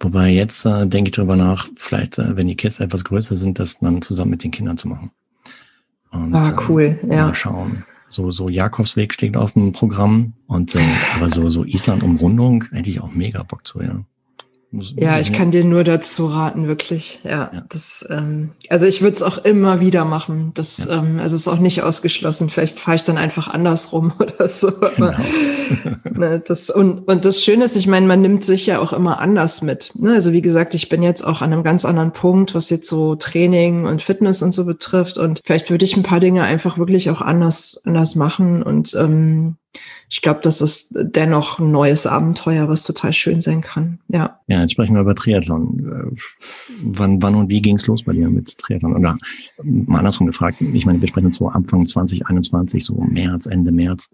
Wobei 0.00 0.30
jetzt 0.30 0.66
äh, 0.66 0.88
denke 0.88 1.10
ich 1.10 1.14
darüber 1.14 1.36
nach, 1.36 1.68
vielleicht, 1.76 2.18
äh, 2.18 2.36
wenn 2.36 2.48
die 2.48 2.56
Kids 2.56 2.80
etwas 2.80 3.04
größer 3.04 3.36
sind, 3.36 3.60
das 3.60 3.78
dann 3.78 4.02
zusammen 4.02 4.32
mit 4.32 4.42
den 4.42 4.50
Kindern 4.50 4.76
zu 4.76 4.88
machen. 4.88 5.12
Und, 6.10 6.34
ah, 6.34 6.56
cool, 6.68 6.98
äh, 7.04 7.14
ja. 7.14 7.26
Mal 7.26 7.36
schauen. 7.36 7.84
So, 8.08 8.32
so 8.32 8.48
Jakobsweg 8.48 9.14
steht 9.14 9.36
auf 9.36 9.52
dem 9.52 9.70
Programm 9.70 10.32
und 10.48 10.74
äh, 10.74 10.80
aber 11.14 11.30
so, 11.30 11.48
so 11.48 11.64
Island-Umrundung 11.64 12.64
hätte 12.72 12.90
ich 12.90 13.00
auch 13.00 13.14
mega 13.14 13.44
Bock 13.44 13.64
zu, 13.64 13.82
ja. 13.82 14.04
Muss, 14.74 14.94
ja, 14.96 15.20
ich 15.20 15.34
kann 15.34 15.50
dir 15.50 15.66
nur 15.66 15.84
dazu 15.84 16.28
raten, 16.28 16.66
wirklich. 16.66 17.20
Ja, 17.24 17.50
ja. 17.52 17.64
das, 17.68 18.06
ähm, 18.08 18.52
also 18.70 18.86
ich 18.86 19.02
würde 19.02 19.14
es 19.14 19.22
auch 19.22 19.36
immer 19.44 19.80
wieder 19.80 20.06
machen. 20.06 20.52
Das, 20.54 20.86
ja. 20.88 20.98
ähm, 20.98 21.18
also 21.20 21.36
ist 21.36 21.46
auch 21.46 21.58
nicht 21.58 21.82
ausgeschlossen. 21.82 22.48
Vielleicht 22.48 22.80
fahre 22.80 22.96
ich 22.96 23.02
dann 23.02 23.18
einfach 23.18 23.48
andersrum 23.48 24.14
oder 24.18 24.48
so. 24.48 24.72
Genau. 24.96 25.12
ne, 26.10 26.42
das, 26.46 26.70
und, 26.70 27.00
und 27.06 27.24
das 27.26 27.44
Schöne 27.44 27.66
ist, 27.66 27.76
ich 27.76 27.86
meine, 27.86 28.06
man 28.06 28.22
nimmt 28.22 28.46
sich 28.46 28.64
ja 28.64 28.78
auch 28.78 28.94
immer 28.94 29.20
anders 29.20 29.60
mit. 29.60 29.92
Ne? 29.94 30.14
Also 30.14 30.32
wie 30.32 30.42
gesagt, 30.42 30.72
ich 30.74 30.88
bin 30.88 31.02
jetzt 31.02 31.22
auch 31.22 31.42
an 31.42 31.52
einem 31.52 31.64
ganz 31.64 31.84
anderen 31.84 32.12
Punkt, 32.12 32.54
was 32.54 32.70
jetzt 32.70 32.88
so 32.88 33.14
Training 33.14 33.84
und 33.84 34.00
Fitness 34.00 34.42
und 34.42 34.52
so 34.52 34.64
betrifft. 34.64 35.18
Und 35.18 35.42
vielleicht 35.44 35.70
würde 35.70 35.84
ich 35.84 35.98
ein 35.98 36.02
paar 36.02 36.20
Dinge 36.20 36.44
einfach 36.44 36.78
wirklich 36.78 37.10
auch 37.10 37.20
anders, 37.20 37.82
anders 37.84 38.14
machen 38.14 38.62
und 38.62 38.94
ähm, 38.94 39.56
ich 40.08 40.20
glaube, 40.20 40.40
das 40.42 40.60
ist 40.60 40.94
dennoch 40.94 41.58
ein 41.58 41.70
neues 41.70 42.06
Abenteuer, 42.06 42.68
was 42.68 42.82
total 42.82 43.12
schön 43.12 43.40
sein 43.40 43.62
kann. 43.62 43.98
Ja. 44.08 44.40
Ja, 44.46 44.60
jetzt 44.60 44.72
sprechen 44.72 44.94
wir 44.94 45.00
über 45.00 45.14
Triathlon. 45.14 46.12
Äh, 46.12 46.20
wann, 46.82 47.22
wann 47.22 47.34
und 47.34 47.48
wie 47.48 47.62
ging 47.62 47.76
es 47.76 47.86
los 47.86 48.02
bei 48.02 48.12
dir 48.12 48.28
mit 48.28 48.58
Triathlon? 48.58 48.94
Oder 48.94 49.16
mal 49.62 49.98
andersrum 49.98 50.26
gefragt, 50.26 50.60
ich 50.60 50.86
meine, 50.86 51.00
wir 51.00 51.08
sprechen 51.08 51.32
so 51.32 51.48
Anfang 51.48 51.86
2021, 51.86 52.84
so 52.84 52.94
März, 52.94 53.46
Ende 53.46 53.72
März. 53.72 54.10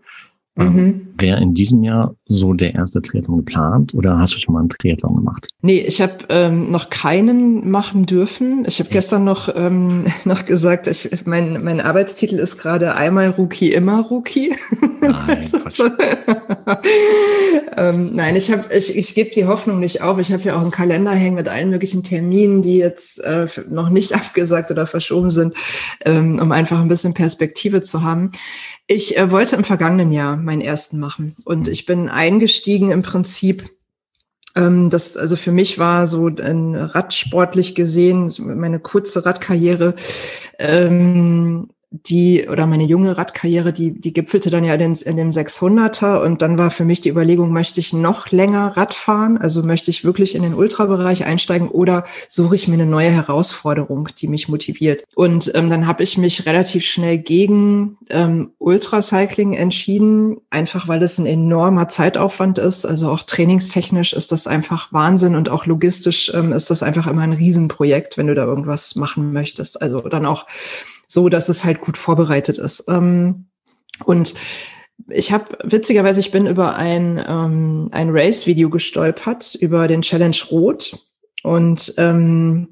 Ähm, 0.58 0.74
mhm. 0.74 1.06
Wäre 1.16 1.40
in 1.40 1.54
diesem 1.54 1.82
Jahr 1.82 2.14
so 2.26 2.52
der 2.52 2.74
erste 2.74 3.00
Triathlon 3.00 3.38
geplant 3.38 3.94
oder 3.94 4.18
hast 4.18 4.34
du 4.34 4.40
schon 4.40 4.54
mal 4.54 4.60
einen 4.60 4.68
Triathlon 4.68 5.16
gemacht? 5.16 5.48
Nee, 5.62 5.80
ich 5.80 6.00
habe 6.00 6.14
ähm, 6.28 6.70
noch 6.70 6.90
keinen 6.90 7.70
machen 7.70 8.06
dürfen. 8.06 8.64
Ich 8.66 8.80
habe 8.80 8.90
gestern 8.90 9.24
noch, 9.24 9.48
ähm, 9.54 10.04
noch 10.24 10.44
gesagt, 10.44 10.86
ich, 10.88 11.26
mein, 11.26 11.62
mein 11.62 11.80
Arbeitstitel 11.80 12.36
ist 12.36 12.58
gerade 12.58 12.94
einmal 12.94 13.30
Rookie, 13.30 13.72
immer 13.72 14.02
Rookie. 14.02 14.54
Nein, 15.00 15.38
ähm, 17.76 18.10
nein 18.14 18.36
ich, 18.36 18.50
hab, 18.50 18.72
ich, 18.72 18.96
ich 18.96 19.14
gebe 19.14 19.30
die 19.30 19.46
Hoffnung 19.46 19.78
nicht 19.78 20.02
auf. 20.02 20.18
Ich 20.18 20.32
habe 20.32 20.42
ja 20.42 20.56
auch 20.56 20.62
einen 20.62 20.70
Kalender 20.70 21.12
hängen 21.12 21.36
mit 21.36 21.48
allen 21.48 21.70
möglichen 21.70 22.02
Terminen, 22.02 22.62
die 22.62 22.78
jetzt 22.78 23.22
äh, 23.24 23.46
noch 23.68 23.90
nicht 23.90 24.14
abgesagt 24.14 24.70
oder 24.70 24.86
verschoben 24.86 25.30
sind, 25.30 25.54
ähm, 26.04 26.38
um 26.40 26.50
einfach 26.50 26.80
ein 26.80 26.88
bisschen 26.88 27.14
Perspektive 27.14 27.82
zu 27.82 28.02
haben. 28.02 28.32
Ich 28.90 29.18
äh, 29.18 29.30
wollte 29.30 29.54
im 29.54 29.64
vergangenen 29.64 30.10
Jahr 30.10 30.36
meinen 30.38 30.62
ersten 30.62 30.98
machen 30.98 31.36
und 31.44 31.66
mhm. 31.66 31.72
ich 31.72 31.84
bin 31.86 32.08
eingestiegen 32.08 32.90
im 32.90 33.02
Prinzip. 33.02 33.70
Ähm, 34.56 34.88
das 34.88 35.16
also 35.18 35.36
für 35.36 35.52
mich 35.52 35.78
war 35.78 36.06
so 36.06 36.26
ein 36.28 36.74
radsportlich 36.74 37.74
gesehen 37.74 38.32
meine 38.38 38.80
kurze 38.80 39.26
Radkarriere 39.26 39.94
ähm, 40.58 41.68
die 41.90 42.46
oder 42.48 42.66
meine 42.66 42.84
junge 42.84 43.16
Radkarriere, 43.16 43.72
die, 43.72 43.98
die 43.98 44.12
gipfelte 44.12 44.50
dann 44.50 44.64
ja 44.64 44.74
in, 44.74 44.94
in 44.94 45.16
dem 45.16 45.30
600er 45.30 46.22
und 46.22 46.42
dann 46.42 46.58
war 46.58 46.70
für 46.70 46.84
mich 46.84 47.00
die 47.00 47.08
Überlegung, 47.08 47.50
möchte 47.50 47.80
ich 47.80 47.94
noch 47.94 48.30
länger 48.30 48.76
Rad 48.76 48.92
fahren? 48.92 49.38
Also 49.38 49.62
möchte 49.62 49.90
ich 49.90 50.04
wirklich 50.04 50.34
in 50.34 50.42
den 50.42 50.52
Ultrabereich 50.52 51.24
einsteigen 51.24 51.68
oder 51.68 52.04
suche 52.28 52.56
ich 52.56 52.68
mir 52.68 52.74
eine 52.74 52.84
neue 52.84 53.10
Herausforderung, 53.10 54.10
die 54.18 54.28
mich 54.28 54.48
motiviert? 54.48 55.04
Und 55.14 55.50
ähm, 55.54 55.70
dann 55.70 55.86
habe 55.86 56.02
ich 56.02 56.18
mich 56.18 56.44
relativ 56.44 56.84
schnell 56.84 57.16
gegen 57.16 57.96
ähm, 58.10 58.50
Ultracycling 58.58 59.54
entschieden, 59.54 60.36
einfach 60.50 60.88
weil 60.88 61.02
es 61.02 61.18
ein 61.18 61.26
enormer 61.26 61.88
Zeitaufwand 61.88 62.58
ist. 62.58 62.84
Also 62.84 63.08
auch 63.08 63.22
trainingstechnisch 63.22 64.12
ist 64.12 64.30
das 64.30 64.46
einfach 64.46 64.92
Wahnsinn 64.92 65.34
und 65.34 65.48
auch 65.48 65.64
logistisch 65.64 66.30
ähm, 66.34 66.52
ist 66.52 66.70
das 66.70 66.82
einfach 66.82 67.06
immer 67.06 67.22
ein 67.22 67.32
Riesenprojekt, 67.32 68.18
wenn 68.18 68.26
du 68.26 68.34
da 68.34 68.44
irgendwas 68.44 68.94
machen 68.94 69.32
möchtest. 69.32 69.80
Also 69.80 70.00
dann 70.00 70.26
auch 70.26 70.46
so, 71.08 71.28
dass 71.28 71.48
es 71.48 71.64
halt 71.64 71.80
gut 71.80 71.98
vorbereitet 71.98 72.58
ist. 72.58 72.84
Ähm, 72.88 73.46
und 74.04 74.34
ich 75.08 75.32
habe 75.32 75.58
witzigerweise, 75.64 76.20
ich 76.20 76.30
bin 76.30 76.46
über 76.46 76.76
ein, 76.76 77.22
ähm, 77.26 77.88
ein 77.92 78.10
Race-Video 78.10 78.70
gestolpert, 78.70 79.56
über 79.56 79.88
den 79.88 80.02
Challenge 80.02 80.36
Rot 80.50 80.98
und 81.42 81.94
ähm, 81.96 82.68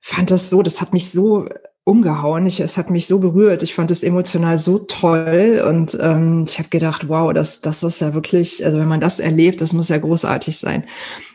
fand 0.00 0.30
das 0.30 0.50
so, 0.50 0.62
das 0.62 0.80
hat 0.80 0.92
mich 0.92 1.10
so 1.10 1.48
umgehauen. 1.84 2.46
Ich, 2.46 2.60
es 2.60 2.76
hat 2.76 2.90
mich 2.90 3.06
so 3.06 3.18
berührt. 3.18 3.62
Ich 3.62 3.74
fand 3.74 3.90
es 3.90 4.02
emotional 4.02 4.58
so 4.58 4.78
toll 4.78 5.62
und 5.66 5.98
ähm, 6.00 6.44
ich 6.46 6.58
habe 6.58 6.68
gedacht, 6.68 7.08
wow, 7.08 7.32
das, 7.32 7.60
das 7.60 7.82
ist 7.82 8.00
ja 8.00 8.14
wirklich, 8.14 8.64
also 8.64 8.78
wenn 8.78 8.88
man 8.88 9.00
das 9.00 9.18
erlebt, 9.18 9.60
das 9.60 9.72
muss 9.72 9.88
ja 9.88 9.98
großartig 9.98 10.58
sein. 10.58 10.84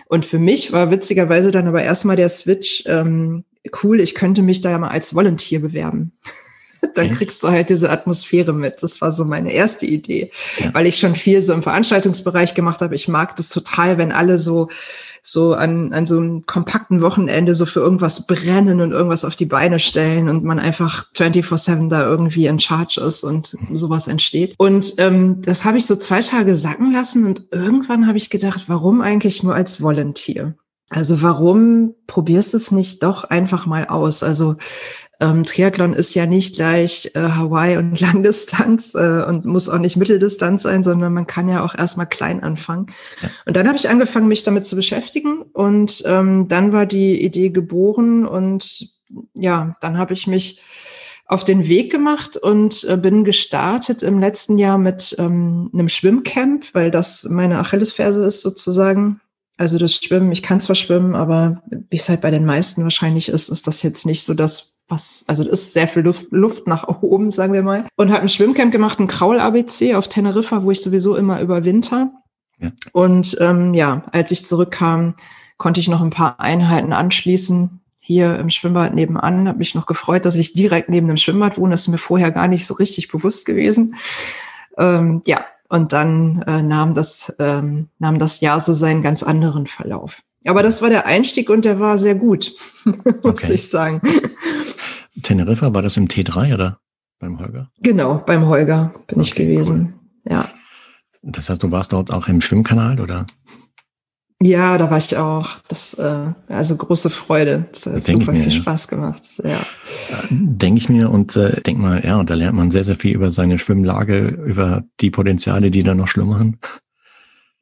Und 0.08 0.26
für 0.26 0.40
mich 0.40 0.72
war 0.72 0.92
witzigerweise 0.92 1.52
dann 1.52 1.68
aber 1.68 1.84
erstmal 1.84 2.16
der 2.16 2.30
Switch, 2.30 2.84
ähm, 2.86 3.44
cool, 3.84 4.00
ich 4.00 4.16
könnte 4.16 4.42
mich 4.42 4.62
da 4.62 4.72
ja 4.72 4.78
mal 4.78 4.90
als 4.90 5.14
Volunteer 5.14 5.60
bewerben. 5.60 6.12
Dann 6.96 7.10
kriegst 7.10 7.42
du 7.44 7.50
halt 7.50 7.70
diese 7.70 7.90
Atmosphäre 7.90 8.54
mit. 8.54 8.84
Das 8.84 9.02
war 9.02 9.12
so 9.12 9.26
meine 9.26 9.52
erste 9.52 9.86
Idee, 9.86 10.32
ja. 10.60 10.74
weil 10.74 10.86
ich 10.86 11.00
schon 11.00 11.16
viel 11.16 11.42
so 11.42 11.54
im 11.54 11.64
Veranstaltungsbereich 11.64 12.54
gemacht 12.54 12.82
habe. 12.82 12.96
Ich 12.96 13.08
mag 13.08 13.36
das 13.36 13.50
total, 13.50 13.98
wenn 13.98 14.12
alle 14.12 14.38
so 14.38 14.70
so 15.28 15.56
an, 15.56 15.92
an 15.92 16.06
so 16.06 16.18
einem 16.18 16.46
kompakten 16.46 17.02
Wochenende 17.02 17.56
so 17.56 17.66
für 17.66 17.80
irgendwas 17.80 18.28
brennen 18.28 18.80
und 18.80 18.92
irgendwas 18.92 19.26
auf 19.26 19.36
die 19.36 19.48
Beine 19.48 19.80
stellen 19.80 20.30
und 20.30 20.44
man 20.44 20.60
einfach 20.60 21.08
24-7 21.16 21.90
da 21.90 22.06
irgendwie 22.06 22.46
in 22.46 22.60
Charge 22.60 23.02
ist 23.02 23.24
und 23.24 23.58
sowas 23.74 24.08
entsteht. 24.08 24.54
Und 24.58 24.94
ähm, 25.00 25.42
das 25.42 25.66
habe 25.66 25.80
ich 25.80 25.88
so 25.88 25.96
zwei 25.96 26.22
Tage 26.22 26.56
sacken 26.56 26.94
lassen 26.94 27.26
und 27.26 27.48
irgendwann 27.50 28.08
habe 28.08 28.20
ich 28.20 28.30
gedacht, 28.30 28.66
warum 28.68 29.02
eigentlich 29.02 29.42
nur 29.42 29.56
als 29.56 29.82
Volunteer? 29.82 30.54
Also 30.90 31.22
warum 31.24 31.96
probierst 32.06 32.54
du 32.54 32.58
es 32.58 32.72
nicht 32.72 33.02
doch 33.02 33.24
einfach 33.24 33.66
mal 33.66 33.88
aus? 33.88 34.22
Also 34.22 34.58
ähm, 35.20 35.44
Triathlon 35.44 35.94
ist 35.94 36.14
ja 36.14 36.26
nicht 36.26 36.56
gleich 36.56 37.12
äh, 37.16 37.20
Hawaii 37.20 37.78
und 37.78 38.00
Langdistanz 38.02 38.94
äh, 38.96 39.24
und 39.28 39.46
muss 39.46 39.70
auch 39.70 39.80
nicht 39.80 39.96
Mitteldistanz 39.96 40.64
sein, 40.64 40.84
sondern 40.84 41.14
man 41.14 41.26
kann 41.26 41.48
ja 41.48 41.64
auch 41.64 41.76
erstmal 41.76 42.08
klein 42.08 42.44
anfangen. 42.44 42.88
Ja. 43.22 43.30
Und 43.48 43.56
dann 43.56 43.68
habe 43.68 43.78
ich 43.78 43.90
angefangen, 43.90 44.28
mich 44.28 44.44
damit 44.44 44.66
zu 44.66 44.76
beschäftigen 44.76 45.42
und 45.54 46.04
ähm, 46.06 46.48
dann 46.48 46.72
war 46.72 46.86
die 46.86 47.24
Idee 47.24 47.50
geboren 47.50 48.26
und 48.28 48.90
ja, 49.34 49.76
dann 49.82 49.98
habe 49.98 50.14
ich 50.14 50.28
mich 50.28 50.62
auf 51.28 51.44
den 51.44 51.68
Weg 51.68 51.92
gemacht 51.92 52.38
und 52.38 52.84
äh, 52.84 52.98
bin 52.98 53.24
gestartet 53.24 54.04
im 54.04 54.20
letzten 54.20 54.58
Jahr 54.60 54.78
mit 54.78 55.16
ähm, 55.18 55.72
einem 55.74 55.90
Schwimmcamp, 55.90 56.66
weil 56.74 56.92
das 56.92 57.24
meine 57.30 57.58
Achillesferse 57.60 58.24
ist 58.26 58.42
sozusagen. 58.42 59.22
Also 59.58 59.78
das 59.78 59.96
Schwimmen, 59.96 60.32
ich 60.32 60.44
kann 60.44 60.60
zwar 60.60 60.76
schwimmen, 60.76 61.16
aber 61.16 61.64
wie 61.90 61.96
es 61.96 62.10
halt 62.10 62.22
bei 62.22 62.32
den 62.32 62.46
meisten 62.46 62.84
wahrscheinlich 62.84 63.30
ist, 63.30 63.50
ist 63.50 63.68
das 63.68 63.84
jetzt 63.84 64.06
nicht 64.06 64.24
so 64.24 64.34
das, 64.34 64.80
was, 64.90 65.24
also 65.28 65.44
das 65.44 65.54
ist 65.54 65.74
sehr 65.74 65.88
viel 65.88 66.04
Luft, 66.04 66.28
Luft 66.32 66.68
nach 66.68 66.88
oben, 67.02 67.32
sagen 67.32 67.54
wir 67.54 67.64
mal. 67.64 67.88
Und 67.96 68.12
habe 68.12 68.22
ein 68.22 68.30
Schwimmcamp 68.30 68.72
gemacht, 68.72 69.00
ein 69.00 69.08
Kraul-ABC 69.08 69.96
auf 69.96 70.10
Teneriffa, 70.10 70.64
wo 70.64 70.72
ich 70.72 70.82
sowieso 70.82 71.16
immer 71.16 71.40
überwinter. 71.40 72.12
Ja. 72.60 72.72
Und 72.92 73.38
ähm, 73.40 73.74
ja, 73.74 74.04
als 74.12 74.32
ich 74.32 74.46
zurückkam, 74.46 75.16
konnte 75.58 75.80
ich 75.80 75.88
noch 75.88 76.02
ein 76.02 76.10
paar 76.10 76.40
Einheiten 76.40 76.94
anschließen. 76.94 77.82
Hier 78.00 78.38
im 78.38 78.52
Schwimmbad 78.52 78.94
nebenan, 78.94 79.48
habe 79.48 79.58
mich 79.58 79.74
noch 79.74 79.88
gefreut, 79.88 80.26
dass 80.26 80.36
ich 80.36 80.54
direkt 80.54 80.90
neben 80.90 81.08
dem 81.08 81.18
Schwimmbad 81.18 81.58
wohne. 81.58 81.72
Das 81.72 81.82
ist 81.82 81.88
mir 81.88 81.98
vorher 81.98 82.32
gar 82.32 82.48
nicht 82.48 82.68
so 82.68 82.76
richtig 82.76 83.08
bewusst 83.08 83.46
gewesen. 83.46 83.96
Ähm, 84.78 85.22
ja, 85.26 85.44
und 85.70 85.94
dann 85.94 86.42
äh, 86.44 86.62
nahm, 86.62 86.94
das, 86.94 87.34
ähm, 87.40 87.90
nahm 88.00 88.20
das 88.20 88.42
Jahr 88.42 88.60
so 88.60 88.74
seinen 88.74 89.02
ganz 89.02 89.24
anderen 89.24 89.68
Verlauf. 89.68 90.22
Aber 90.46 90.62
das 90.62 90.82
war 90.82 90.90
der 90.90 91.06
Einstieg 91.06 91.50
und 91.50 91.66
der 91.66 91.80
war 91.80 91.98
sehr 91.98 92.16
gut, 92.16 92.54
muss 92.86 93.44
okay. 93.44 93.54
ich 93.54 93.68
sagen. 93.68 94.02
Teneriffa, 95.24 95.74
war 95.74 95.82
das 95.82 95.98
im 95.98 96.08
T3 96.08 96.54
oder 96.54 96.80
beim 97.20 97.40
Holger? 97.40 97.72
Genau, 97.82 98.24
beim 98.26 98.46
Holger 98.46 98.94
bin 99.08 99.20
okay, 99.20 99.28
ich 99.28 99.36
gewesen. 99.36 99.96
Cool. 100.26 100.32
Ja. 100.34 100.50
Das 101.24 101.50
heißt, 101.50 101.64
du 101.64 101.72
warst 101.72 101.94
dort 101.94 102.14
auch 102.14 102.28
im 102.28 102.42
Schwimmkanal, 102.42 103.00
oder? 103.00 103.26
Ja, 104.42 104.78
da 104.78 104.92
war 104.92 104.98
ich 104.98 105.16
auch. 105.16 105.50
Das, 105.70 105.94
äh, 105.94 106.28
also 106.50 106.76
große 106.76 107.10
Freude. 107.10 107.68
Das 107.72 107.86
hat 107.86 108.00
super 108.00 108.34
mir, 108.34 108.44
viel 108.44 108.52
ja. 108.52 108.58
Spaß 108.58 108.88
gemacht. 108.90 109.24
Ja. 109.44 109.62
Denke 110.30 110.78
ich 110.78 110.90
mir 110.90 111.10
und 111.10 111.36
äh, 111.38 111.62
denk 111.62 111.80
mal, 111.80 112.04
ja, 112.04 112.22
da 112.24 112.34
lernt 112.34 112.58
man 112.58 112.70
sehr, 112.70 112.84
sehr 112.84 112.96
viel 112.96 113.16
über 113.16 113.32
seine 113.32 113.60
Schwimmlage, 113.60 114.20
über 114.46 114.84
die 115.00 115.10
Potenziale, 115.10 115.72
die 115.72 115.84
da 115.84 115.96
noch 115.96 116.10
schlummern. 116.10 116.58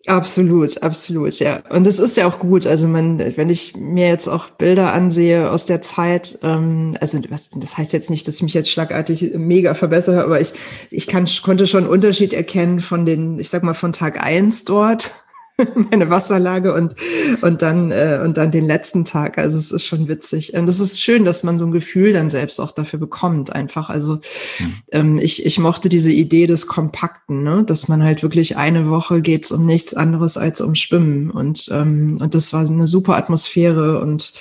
Absolut, 0.06 0.84
absolut, 0.84 1.40
ja. 1.40 1.62
Und 1.70 1.88
das 1.88 1.98
ist 1.98 2.18
ja 2.18 2.28
auch 2.28 2.40
gut. 2.40 2.68
Also 2.68 2.90
man, 2.90 3.20
wenn 3.20 3.50
ich 3.50 3.78
mir 3.78 4.10
jetzt 4.10 4.28
auch 4.28 4.50
Bilder 4.50 4.92
ansehe 4.92 5.50
aus 5.50 5.66
der 5.66 5.82
Zeit, 5.82 6.40
ähm, 6.42 6.98
also 7.00 7.22
was, 7.30 7.52
das 7.56 7.78
heißt 7.78 7.94
jetzt 7.94 8.10
nicht, 8.10 8.28
dass 8.28 8.38
ich 8.38 8.44
mich 8.44 8.54
jetzt 8.54 8.70
schlagartig 8.70 9.32
mega 9.36 9.76
verbessere, 9.76 10.24
aber 10.24 10.42
ich, 10.42 10.54
ich 10.90 11.08
kann, 11.08 11.30
konnte 11.44 11.68
schon 11.68 11.84
einen 11.84 11.94
Unterschied 11.94 12.34
erkennen 12.34 12.82
von 12.82 13.06
den, 13.06 13.40
ich 13.40 13.50
sag 13.50 13.64
mal, 13.64 13.74
von 13.76 13.94
Tag 13.94 14.22
eins 14.22 14.66
dort 14.66 15.12
meine 15.76 16.10
Wasserlage 16.10 16.74
und 16.74 16.96
und 17.42 17.62
dann 17.62 17.92
äh, 17.92 18.20
und 18.24 18.38
dann 18.38 18.52
den 18.52 18.66
letzten 18.66 19.06
Tag. 19.06 19.38
Also 19.38 19.58
es 19.58 19.72
ist 19.72 19.86
schon 19.86 20.08
witzig. 20.08 20.54
Und 20.54 20.68
es 20.68 20.80
ist 20.80 21.02
schön, 21.02 21.26
dass 21.26 21.44
man 21.44 21.58
so 21.58 21.66
ein 21.66 21.72
Gefühl 21.72 22.14
dann 22.14 22.30
selbst 22.30 22.60
auch 22.60 22.72
dafür 22.72 23.00
bekommt. 23.00 23.54
Einfach. 23.54 23.90
Also 23.90 24.16
mhm. 24.60 24.74
ähm, 24.92 25.20
ich 25.20 25.46
ich 25.46 25.60
mochte 25.60 25.90
diese 25.90 26.12
Idee 26.12 26.48
des 26.48 26.68
Kompakten, 26.68 27.44
ne, 27.44 27.64
dass 27.64 27.88
man 27.88 28.04
halt 28.04 28.24
wirklich 28.24 28.58
eine 28.58 28.90
Woche 28.90 29.22
geht's 29.22 29.52
um 29.52 29.66
nichts 29.66 29.94
anderes 29.94 30.38
als 30.38 30.62
um 30.62 30.76
Schwimmen 30.76 31.30
und 31.30 31.70
ähm, 31.72 32.18
und 32.22 32.34
das 32.36 32.54
war 32.54 32.62
eine 32.62 32.88
super 32.88 33.16
Atmosphäre 33.16 34.00
und 34.00 34.34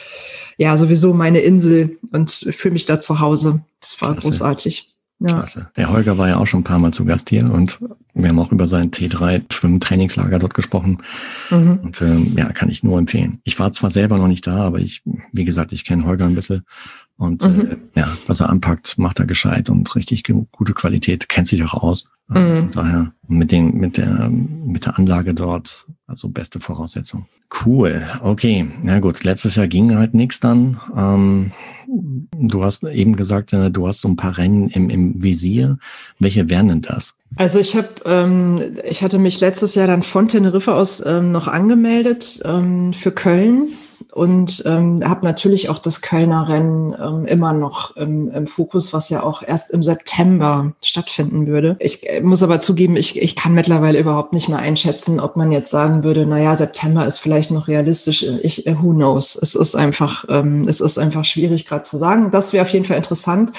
ja 0.56 0.76
sowieso 0.76 1.12
meine 1.12 1.40
Insel 1.40 1.98
und 2.12 2.30
fühle 2.30 2.72
mich 2.72 2.86
da 2.86 3.00
zu 3.00 3.20
Hause. 3.20 3.64
Das 3.80 4.00
war 4.00 4.12
Klasse. 4.12 4.28
großartig. 4.28 4.91
Ja. 5.22 5.34
Klasse. 5.34 5.70
Der 5.76 5.90
Holger 5.90 6.18
war 6.18 6.28
ja 6.28 6.38
auch 6.38 6.46
schon 6.46 6.60
ein 6.60 6.64
paar 6.64 6.78
Mal 6.78 6.92
zu 6.92 7.04
Gast 7.04 7.30
hier 7.30 7.50
und 7.50 7.78
wir 8.14 8.28
haben 8.28 8.38
auch 8.38 8.50
über 8.50 8.66
sein 8.66 8.90
T3 8.90 9.52
Schwimmtrainingslager 9.52 10.38
dort 10.38 10.54
gesprochen. 10.54 10.98
Mhm. 11.50 11.78
Und 11.82 12.02
ähm, 12.02 12.32
ja, 12.36 12.52
kann 12.52 12.68
ich 12.68 12.82
nur 12.82 12.98
empfehlen. 12.98 13.38
Ich 13.44 13.58
war 13.58 13.70
zwar 13.72 13.90
selber 13.90 14.18
noch 14.18 14.28
nicht 14.28 14.46
da, 14.46 14.56
aber 14.56 14.80
ich, 14.80 15.02
wie 15.32 15.44
gesagt, 15.44 15.72
ich 15.72 15.84
kenne 15.84 16.04
Holger 16.04 16.26
ein 16.26 16.34
bisschen. 16.34 16.62
Und 17.16 17.44
mhm. 17.44 17.78
äh, 17.94 18.00
ja, 18.00 18.08
was 18.26 18.40
er 18.40 18.50
anpackt, 18.50 18.98
macht 18.98 19.20
er 19.20 19.26
gescheit 19.26 19.70
und 19.70 19.94
richtig 19.94 20.24
gute 20.50 20.74
Qualität, 20.74 21.28
kennt 21.28 21.46
sich 21.46 21.62
auch 21.62 21.74
aus. 21.74 22.08
Äh, 22.34 22.38
mhm. 22.38 22.58
Von 22.58 22.72
daher 22.72 23.12
mit 23.28 23.52
den, 23.52 23.76
mit 23.76 23.96
der, 23.96 24.28
mit 24.28 24.86
der 24.86 24.98
Anlage 24.98 25.34
dort, 25.34 25.86
also 26.06 26.28
beste 26.28 26.60
Voraussetzung. 26.60 27.26
Cool. 27.64 28.02
Okay. 28.22 28.66
Na 28.82 28.98
gut. 29.00 29.24
Letztes 29.24 29.56
Jahr 29.56 29.68
ging 29.68 29.94
halt 29.94 30.14
nichts 30.14 30.40
dann. 30.40 30.80
Ähm, 30.96 31.52
Du 32.38 32.64
hast 32.64 32.84
eben 32.84 33.16
gesagt, 33.16 33.52
äh, 33.52 33.70
du 33.70 33.86
hast 33.86 34.00
so 34.00 34.08
ein 34.08 34.16
paar 34.16 34.38
Rennen 34.38 34.68
im, 34.68 34.90
im 34.90 35.22
Visier. 35.22 35.78
Welche 36.18 36.48
wären 36.48 36.68
denn 36.68 36.82
das? 36.82 37.14
Also 37.36 37.58
ich 37.58 37.76
habe, 37.76 37.88
ähm, 38.04 38.60
ich 38.88 39.02
hatte 39.02 39.18
mich 39.18 39.40
letztes 39.40 39.74
Jahr 39.74 39.86
dann 39.86 40.02
von 40.02 40.28
Teneriffa 40.28 40.74
aus 40.74 41.02
ähm, 41.04 41.32
noch 41.32 41.48
angemeldet 41.48 42.40
ähm, 42.44 42.92
für 42.92 43.12
Köln 43.12 43.68
und 44.12 44.62
ähm, 44.66 45.02
habe 45.08 45.24
natürlich 45.24 45.70
auch 45.70 45.78
das 45.78 46.02
Kölner 46.02 46.46
Rennen 46.46 46.94
ähm, 47.00 47.24
immer 47.24 47.54
noch 47.54 47.96
im, 47.96 48.30
im 48.30 48.46
Fokus, 48.46 48.92
was 48.92 49.08
ja 49.08 49.22
auch 49.22 49.42
erst 49.42 49.70
im 49.70 49.82
September 49.82 50.72
stattfinden 50.82 51.46
würde. 51.46 51.76
Ich 51.78 52.06
äh, 52.08 52.20
muss 52.20 52.42
aber 52.42 52.60
zugeben, 52.60 52.96
ich, 52.96 53.20
ich 53.20 53.36
kann 53.36 53.54
mittlerweile 53.54 53.98
überhaupt 53.98 54.34
nicht 54.34 54.50
mehr 54.50 54.58
einschätzen, 54.58 55.18
ob 55.18 55.36
man 55.36 55.50
jetzt 55.50 55.70
sagen 55.70 56.04
würde, 56.04 56.26
na 56.26 56.38
ja, 56.38 56.54
September 56.54 57.06
ist 57.06 57.20
vielleicht 57.20 57.50
noch 57.50 57.68
realistisch. 57.68 58.22
Ich, 58.42 58.66
äh, 58.66 58.76
who 58.82 58.92
knows? 58.92 59.34
Es 59.34 59.54
ist 59.54 59.74
einfach, 59.74 60.26
ähm, 60.28 60.68
es 60.68 60.82
ist 60.82 60.98
einfach 60.98 61.24
schwierig 61.24 61.64
gerade 61.64 61.84
zu 61.84 61.96
sagen. 61.96 62.30
Das 62.30 62.52
wäre 62.52 62.66
auf 62.66 62.72
jeden 62.72 62.84
Fall 62.84 62.98
interessant. 62.98 63.52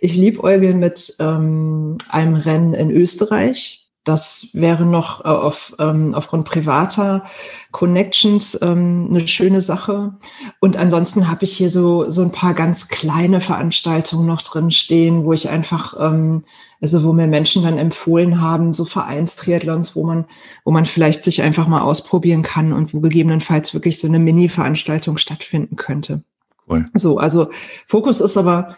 Ich 0.00 0.14
liebe 0.14 0.42
Eugen 0.42 0.78
mit 0.78 1.16
ähm, 1.18 1.98
einem 2.08 2.34
Rennen 2.34 2.72
in 2.72 2.90
Österreich 2.90 3.77
das 4.08 4.48
wäre 4.54 4.86
noch 4.86 5.24
äh, 5.24 5.28
auf, 5.28 5.74
ähm, 5.78 6.14
aufgrund 6.14 6.46
privater 6.46 7.24
Connections 7.72 8.58
ähm, 8.62 9.08
eine 9.10 9.28
schöne 9.28 9.60
Sache. 9.60 10.14
Und 10.60 10.76
ansonsten 10.78 11.28
habe 11.28 11.44
ich 11.44 11.56
hier 11.56 11.68
so, 11.68 12.10
so 12.10 12.22
ein 12.22 12.32
paar 12.32 12.54
ganz 12.54 12.88
kleine 12.88 13.40
Veranstaltungen 13.40 14.26
noch 14.26 14.40
drin 14.40 14.70
stehen, 14.70 15.24
wo 15.24 15.34
ich 15.34 15.50
einfach, 15.50 15.94
ähm, 16.00 16.42
also 16.80 17.04
wo 17.04 17.12
mir 17.12 17.26
Menschen 17.26 17.62
dann 17.62 17.76
empfohlen 17.76 18.40
haben, 18.40 18.72
so 18.72 18.86
Vereinstriathlons, 18.86 19.94
wo 19.94 20.04
man, 20.04 20.24
wo 20.64 20.70
man 20.70 20.86
vielleicht 20.86 21.22
sich 21.22 21.42
einfach 21.42 21.68
mal 21.68 21.82
ausprobieren 21.82 22.42
kann 22.42 22.72
und 22.72 22.94
wo 22.94 23.00
gegebenenfalls 23.00 23.74
wirklich 23.74 23.98
so 24.00 24.06
eine 24.06 24.18
Mini-Veranstaltung 24.18 25.18
stattfinden 25.18 25.76
könnte. 25.76 26.22
Cool. 26.66 26.86
So, 26.94 27.18
also 27.18 27.50
Fokus 27.86 28.20
ist 28.20 28.36
aber 28.36 28.76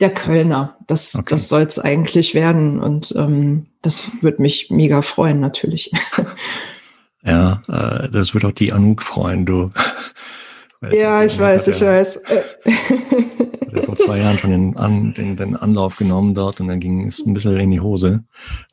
der 0.00 0.10
Kölner. 0.10 0.76
Das, 0.86 1.14
okay. 1.14 1.26
das 1.28 1.48
soll 1.48 1.62
es 1.62 1.78
eigentlich 1.78 2.34
werden. 2.34 2.80
Und 2.80 3.14
ähm, 3.16 3.66
das 3.82 4.02
würde 4.20 4.42
mich 4.42 4.70
mega 4.70 5.02
freuen, 5.02 5.40
natürlich. 5.40 5.92
Ja, 7.22 7.60
äh, 7.68 8.08
das 8.08 8.32
wird 8.32 8.46
auch 8.46 8.52
die 8.52 8.72
Anouk 8.72 9.02
freuen, 9.02 9.44
du. 9.44 9.68
ja, 10.90 11.22
ich 11.22 11.38
weiß, 11.38 11.68
ich 11.68 11.80
ja, 11.80 11.88
weiß. 11.88 12.22
hat 13.76 13.84
vor 13.84 13.96
zwei 13.96 14.18
Jahren 14.18 14.38
schon 14.38 14.50
den, 14.50 14.76
An, 14.76 15.12
den, 15.14 15.36
den 15.36 15.56
Anlauf 15.56 15.96
genommen 15.96 16.34
dort 16.34 16.60
und 16.60 16.68
dann 16.68 16.80
ging 16.80 17.06
es 17.06 17.24
ein 17.24 17.34
bisschen 17.34 17.56
in 17.56 17.70
die 17.70 17.80
Hose. 17.80 18.24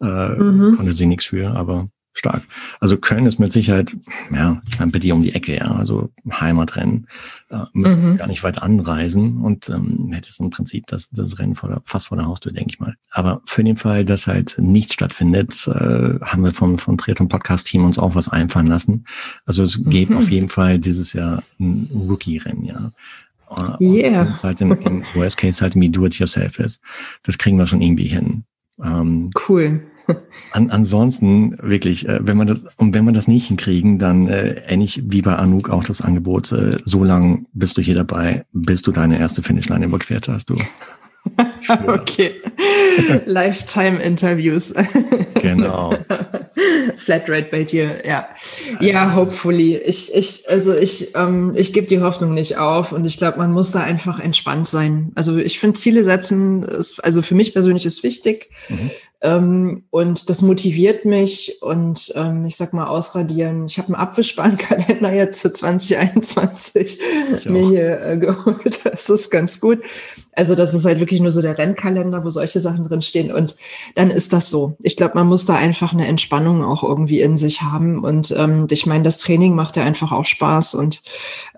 Äh, 0.01 0.29
mhm. 0.29 0.75
Konnte 0.75 0.93
sie 0.93 1.05
nichts 1.05 1.25
für, 1.25 1.49
aber 1.49 1.87
stark. 2.17 2.43
Also 2.79 2.97
Köln 2.97 3.25
ist 3.25 3.39
mit 3.39 3.51
Sicherheit, 3.51 3.95
ja, 4.31 4.61
ich 4.67 4.79
meine, 4.79 4.91
bei 4.91 4.99
dir 4.99 5.13
um 5.13 5.23
die 5.23 5.33
Ecke, 5.33 5.55
ja, 5.55 5.71
also 5.71 6.09
Heimatrennen, 6.29 7.07
äh, 7.49 7.59
müsst 7.73 8.01
mhm. 8.01 8.17
gar 8.17 8.27
nicht 8.27 8.43
weit 8.43 8.61
anreisen 8.61 9.37
und 9.41 9.69
ähm, 9.69 10.11
hättest 10.11 10.39
im 10.39 10.49
Prinzip 10.49 10.87
das, 10.87 11.09
das 11.09 11.39
Rennen 11.39 11.55
vor 11.55 11.69
der, 11.69 11.81
fast 11.85 12.07
vor 12.07 12.17
der 12.17 12.25
Haustür, 12.25 12.51
denke 12.51 12.71
ich 12.71 12.79
mal. 12.79 12.95
Aber 13.11 13.41
für 13.45 13.63
den 13.63 13.77
Fall, 13.77 14.05
dass 14.05 14.27
halt 14.27 14.55
nichts 14.57 14.93
stattfindet, 14.93 15.67
äh, 15.67 16.19
haben 16.21 16.43
wir 16.43 16.53
vom, 16.53 16.77
vom 16.77 16.97
Triathlon 16.97 17.29
Podcast 17.29 17.67
Team 17.67 17.85
uns 17.85 17.99
auch 17.99 18.15
was 18.15 18.29
einfallen 18.29 18.67
lassen. 18.67 19.05
Also 19.45 19.63
es 19.63 19.77
mhm. 19.77 19.89
gibt 19.89 20.13
auf 20.13 20.29
jeden 20.29 20.49
Fall 20.49 20.79
dieses 20.79 21.13
Jahr 21.13 21.43
ein 21.59 21.89
Rookie-Rennen, 21.93 22.65
ja. 22.65 22.91
Und 23.49 23.79
yeah. 23.79 24.37
halt 24.43 24.59
im, 24.59 24.73
im 24.73 25.03
Worst 25.13 25.37
Case 25.37 25.61
halt 25.61 25.75
wie 25.75 25.89
Do-it-yourself 25.89 26.59
ist. 26.59 26.81
Das 27.23 27.37
kriegen 27.37 27.57
wir 27.57 27.65
schon 27.65 27.81
irgendwie 27.81 28.07
hin. 28.07 28.43
Ähm, 28.83 29.31
cool. 29.47 29.83
An, 30.51 30.69
ansonsten 30.69 31.57
wirklich, 31.61 32.07
äh, 32.07 32.19
wenn 32.21 32.37
man 32.37 32.47
das 32.47 32.63
und 32.77 32.93
wenn 32.93 33.05
man 33.05 33.13
das 33.13 33.27
nicht 33.27 33.47
hinkriegen, 33.47 33.99
dann 33.99 34.27
äh, 34.27 34.61
ähnlich 34.67 35.03
wie 35.05 35.21
bei 35.21 35.35
Anouk 35.35 35.69
auch 35.69 35.83
das 35.83 36.01
Angebot, 36.01 36.51
äh, 36.51 36.77
so 36.85 37.03
lang 37.03 37.47
bist 37.53 37.77
du 37.77 37.81
hier 37.81 37.95
dabei, 37.95 38.45
bis 38.53 38.81
du 38.81 38.91
deine 38.91 39.19
erste 39.19 39.43
Finishline 39.43 39.85
überquert 39.85 40.27
hast, 40.27 40.49
du. 40.49 40.57
okay. 41.87 42.35
Lifetime-Interviews. 43.25 44.73
genau. 45.41 45.93
Flatrate 46.97 47.47
bei 47.51 47.63
dir, 47.63 48.01
ja. 48.07 48.27
Ja, 48.79 49.15
hopefully. 49.15 49.77
Ich, 49.77 50.13
ich, 50.13 50.49
also 50.49 50.73
ich, 50.75 51.15
ähm, 51.15 51.53
ich 51.55 51.73
gebe 51.73 51.87
die 51.87 52.01
Hoffnung 52.01 52.33
nicht 52.33 52.57
auf 52.57 52.91
und 52.91 53.05
ich 53.05 53.17
glaube, 53.17 53.37
man 53.37 53.51
muss 53.51 53.71
da 53.71 53.81
einfach 53.81 54.19
entspannt 54.19 54.67
sein. 54.67 55.11
Also 55.15 55.37
ich 55.37 55.59
finde, 55.59 55.79
Ziele 55.79 56.03
setzen, 56.03 56.63
ist, 56.63 57.03
also 57.03 57.21
für 57.21 57.35
mich 57.35 57.53
persönlich 57.53 57.85
ist 57.85 58.03
wichtig. 58.03 58.49
Mhm. 58.69 58.91
Ähm, 59.19 59.85
und 59.89 60.29
das 60.29 60.43
motiviert 60.43 61.03
mich 61.03 61.57
und 61.61 62.13
ähm, 62.15 62.45
ich 62.45 62.55
sag 62.55 62.73
mal 62.73 62.85
ausradieren. 62.85 63.65
Ich 63.65 63.79
habe 63.79 63.87
einen 63.87 63.95
Abwischsparenkalender 63.95 65.11
jetzt 65.11 65.41
für 65.41 65.51
2021 65.51 66.99
mir 67.45 67.67
hier 67.67 68.01
äh, 68.01 68.17
geholt. 68.17 68.81
Das 68.97 69.09
ist 69.09 69.29
ganz 69.29 69.59
gut. 69.59 69.83
Also 70.33 70.55
das 70.55 70.73
ist 70.73 70.85
halt 70.85 70.99
wirklich 70.99 71.19
nur 71.19 71.31
so 71.31 71.41
der 71.41 71.57
Rennkalender, 71.57 72.23
wo 72.23 72.29
solche 72.29 72.61
Sachen 72.61 72.87
drin 72.87 73.01
stehen. 73.01 73.31
Und 73.31 73.55
dann 73.95 74.09
ist 74.09 74.33
das 74.33 74.49
so. 74.49 74.75
Ich 74.81 74.95
glaube, 74.95 75.15
man 75.15 75.27
muss 75.27 75.45
da 75.45 75.55
einfach 75.55 75.93
eine 75.93 76.07
Entspannung 76.07 76.63
auch 76.63 76.83
irgendwie 76.83 77.21
in 77.21 77.37
sich 77.37 77.61
haben. 77.61 78.03
Und 78.03 78.33
ähm, 78.35 78.67
ich 78.71 78.85
meine, 78.85 79.03
das 79.03 79.17
Training 79.17 79.55
macht 79.55 79.77
ja 79.77 79.83
einfach 79.83 80.11
auch 80.11 80.25
Spaß. 80.25 80.75
Und 80.75 81.03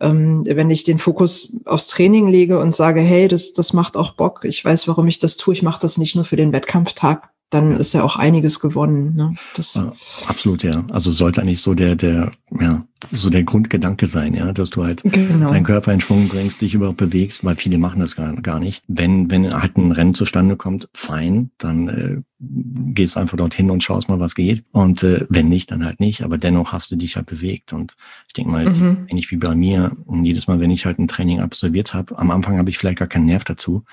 ähm, 0.02 0.44
wenn 0.46 0.70
ich 0.70 0.84
den 0.84 0.98
Fokus 0.98 1.58
aufs 1.66 1.88
Training 1.88 2.28
lege 2.28 2.60
und 2.60 2.76
sage, 2.76 3.02
hey, 3.02 3.28
das, 3.28 3.54
das 3.54 3.74
macht 3.74 3.96
auch 3.96 4.14
Bock, 4.14 4.42
ich 4.44 4.64
weiß, 4.64 4.88
warum 4.88 5.08
ich 5.08 5.20
das 5.20 5.38
tue, 5.38 5.54
ich 5.54 5.64
mache 5.64 5.82
das 5.82 5.98
nicht 5.98 6.16
nur 6.16 6.26
für 6.26 6.36
den 6.36 6.52
Wettkampftag, 6.52 7.30
dann 7.50 7.72
ist 7.72 7.94
ja 7.94 8.04
auch 8.04 8.16
einiges 8.16 8.60
gewonnen. 8.60 9.16
Ne? 9.16 9.34
Das 9.56 9.76
ja, 9.76 9.92
absolut, 10.28 10.64
ja. 10.64 10.84
Also 10.90 11.12
sollte 11.12 11.42
eigentlich 11.42 11.62
so 11.62 11.74
der, 11.74 11.96
der, 11.96 12.32
ja, 12.60 12.86
so 13.12 13.30
der 13.30 13.44
Grundgedanke 13.44 14.08
sein, 14.08 14.36
ja, 14.36 14.52
dass 14.52 14.70
du 14.70 14.84
halt 14.84 15.02
genau. 15.04 15.50
deinen 15.50 15.64
Körper 15.64 15.92
in 15.92 16.02
Schwung 16.02 16.28
bringst, 16.28 16.62
dich 16.62 16.76
überhaupt 16.76 16.98
bewegst, 16.98 17.44
weil 17.44 17.56
viele 17.56 17.78
machen 17.78 18.02
das 18.02 18.16
gar, 18.16 18.34
gar 18.36 18.60
nicht. 18.60 18.84
Wenn, 18.88 19.32
wenn 19.32 19.52
halt 19.52 19.78
ein 19.78 19.92
Rennen 19.92 20.14
zustande 20.14 20.58
kommt, 20.58 20.90
fein, 20.94 21.50
dann 21.58 21.88
äh, 21.88 22.22
gehst 22.40 23.18
einfach 23.18 23.38
dorthin 23.38 23.72
und 23.72 23.84
schaust 23.84 24.10
mal, 24.10 24.20
was 24.20 24.36
geht. 24.36 24.64
Und 24.72 25.02
äh, 25.04 25.26
wenn 25.30 25.50
nicht, 25.50 25.72
dann 25.72 25.86
halt 25.86 26.00
nicht. 26.00 26.24
Aber 26.24 26.38
dennoch 26.38 26.72
hast 26.72 26.92
du 26.92 26.98
dich 26.98 27.16
halt 27.16 27.26
bewegt. 27.26 27.74
Und 27.74 27.96
ich 28.28 28.34
denke 28.34 28.52
mal, 28.52 28.70
mhm. 28.70 29.08
ähnlich 29.10 29.32
wie 29.32 29.38
bei 29.38 29.56
mir, 29.56 29.92
jedes 30.22 30.48
Mal, 30.48 30.60
wenn 30.60 30.72
ich 30.72 30.86
halt 30.86 31.00
ein 31.00 31.08
Training 31.08 31.40
absolviert 31.40 31.94
habe, 31.96 32.18
am 32.20 32.30
Anfang 32.30 32.58
habe 32.58 32.70
ich 32.70 32.78
vielleicht 32.78 33.00
gar 33.00 33.08
keinen 33.08 33.26
Nerv 33.26 33.44
dazu. 33.44 33.84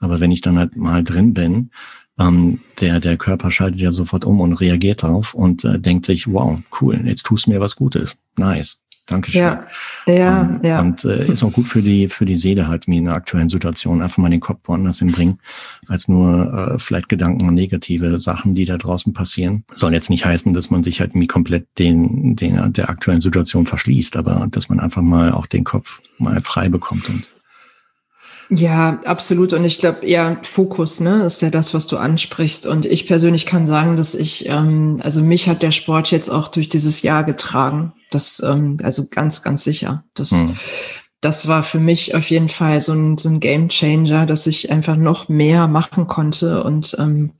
Aber 0.00 0.20
wenn 0.20 0.32
ich 0.32 0.42
dann 0.42 0.58
halt 0.58 0.76
mal 0.76 1.02
drin 1.02 1.32
bin, 1.34 1.70
ähm, 2.18 2.60
der, 2.80 3.00
der 3.00 3.16
Körper 3.16 3.50
schaltet 3.50 3.80
ja 3.80 3.92
sofort 3.92 4.24
um 4.24 4.40
und 4.40 4.54
reagiert 4.54 5.02
darauf 5.02 5.34
und 5.34 5.64
äh, 5.64 5.78
denkt 5.78 6.06
sich, 6.06 6.30
wow, 6.32 6.58
cool, 6.80 7.00
jetzt 7.04 7.24
tust 7.26 7.46
du 7.46 7.50
mir 7.50 7.60
was 7.60 7.76
Gutes. 7.76 8.16
Nice. 8.36 8.80
Dankeschön. 9.06 9.40
Ja, 9.40 9.66
ja, 10.06 10.40
um, 10.40 10.60
ja. 10.64 10.80
Und 10.80 11.04
äh, 11.04 11.30
ist 11.30 11.44
auch 11.44 11.52
gut 11.52 11.68
für 11.68 11.80
die 11.80 12.08
für 12.08 12.26
die 12.26 12.36
Seele 12.36 12.66
halt, 12.66 12.88
wie 12.88 12.96
in 12.96 13.04
der 13.04 13.14
aktuellen 13.14 13.48
Situation, 13.48 14.02
einfach 14.02 14.18
mal 14.18 14.30
den 14.30 14.40
Kopf 14.40 14.62
woanders 14.64 14.98
hinbringen, 14.98 15.38
als 15.86 16.08
nur 16.08 16.72
äh, 16.74 16.78
vielleicht 16.80 17.08
Gedanken 17.08 17.46
und 17.46 17.54
negative 17.54 18.18
Sachen, 18.18 18.56
die 18.56 18.64
da 18.64 18.76
draußen 18.76 19.12
passieren. 19.12 19.62
Soll 19.70 19.94
jetzt 19.94 20.10
nicht 20.10 20.24
heißen, 20.24 20.52
dass 20.54 20.70
man 20.70 20.82
sich 20.82 20.98
halt 20.98 21.12
irgendwie 21.12 21.28
komplett 21.28 21.68
den, 21.78 22.34
den 22.34 22.72
der 22.72 22.90
aktuellen 22.90 23.20
Situation 23.20 23.64
verschließt, 23.64 24.16
aber 24.16 24.48
dass 24.50 24.68
man 24.68 24.80
einfach 24.80 25.02
mal 25.02 25.30
auch 25.30 25.46
den 25.46 25.62
Kopf 25.62 26.00
mal 26.18 26.40
frei 26.40 26.68
bekommt 26.68 27.08
und 27.08 27.24
Ja, 28.48 29.00
absolut. 29.04 29.52
Und 29.52 29.64
ich 29.64 29.78
glaube, 29.78 30.06
eher 30.06 30.38
Fokus, 30.42 31.00
ne, 31.00 31.24
ist 31.24 31.42
ja 31.42 31.50
das, 31.50 31.74
was 31.74 31.86
du 31.86 31.96
ansprichst. 31.96 32.66
Und 32.66 32.86
ich 32.86 33.06
persönlich 33.06 33.46
kann 33.46 33.66
sagen, 33.66 33.96
dass 33.96 34.14
ich, 34.14 34.48
ähm, 34.48 35.00
also 35.02 35.22
mich 35.22 35.48
hat 35.48 35.62
der 35.62 35.72
Sport 35.72 36.10
jetzt 36.10 36.28
auch 36.28 36.48
durch 36.48 36.68
dieses 36.68 37.02
Jahr 37.02 37.24
getragen. 37.24 37.92
Das, 38.10 38.40
ähm, 38.40 38.78
also 38.82 39.08
ganz, 39.10 39.42
ganz 39.42 39.64
sicher. 39.64 40.04
Das, 40.14 40.30
hm. 40.30 40.56
das 41.20 41.48
war 41.48 41.64
für 41.64 41.80
mich 41.80 42.14
auf 42.14 42.30
jeden 42.30 42.48
Fall 42.48 42.80
so 42.80 42.92
ein, 42.92 43.18
so 43.18 43.28
ein 43.28 43.40
Game 43.40 43.68
Changer, 43.68 44.26
dass 44.26 44.46
ich 44.46 44.70
einfach 44.70 44.96
noch 44.96 45.28
mehr 45.28 45.66
machen 45.66 46.06
konnte 46.06 46.62
und 46.62 46.96
ähm, 46.98 47.32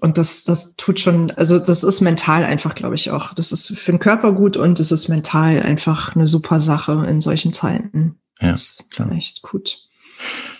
und 0.00 0.18
das, 0.18 0.44
das 0.44 0.76
tut 0.76 1.00
schon, 1.00 1.30
also 1.30 1.58
das 1.58 1.82
ist 1.82 2.02
mental 2.02 2.44
einfach, 2.44 2.74
glaube 2.74 2.94
ich, 2.94 3.10
auch. 3.10 3.32
Das 3.32 3.52
ist 3.52 3.68
für 3.68 3.92
den 3.92 4.00
Körper 4.00 4.32
gut 4.32 4.58
und 4.58 4.78
es 4.78 4.92
ist 4.92 5.08
mental 5.08 5.62
einfach 5.62 6.14
eine 6.14 6.28
super 6.28 6.60
Sache 6.60 7.06
in 7.08 7.22
solchen 7.22 7.54
Zeiten. 7.54 8.18
Ja, 8.38 8.50
das 8.50 8.84
klar. 8.90 9.10
Echt 9.12 9.40
gut. 9.40 9.78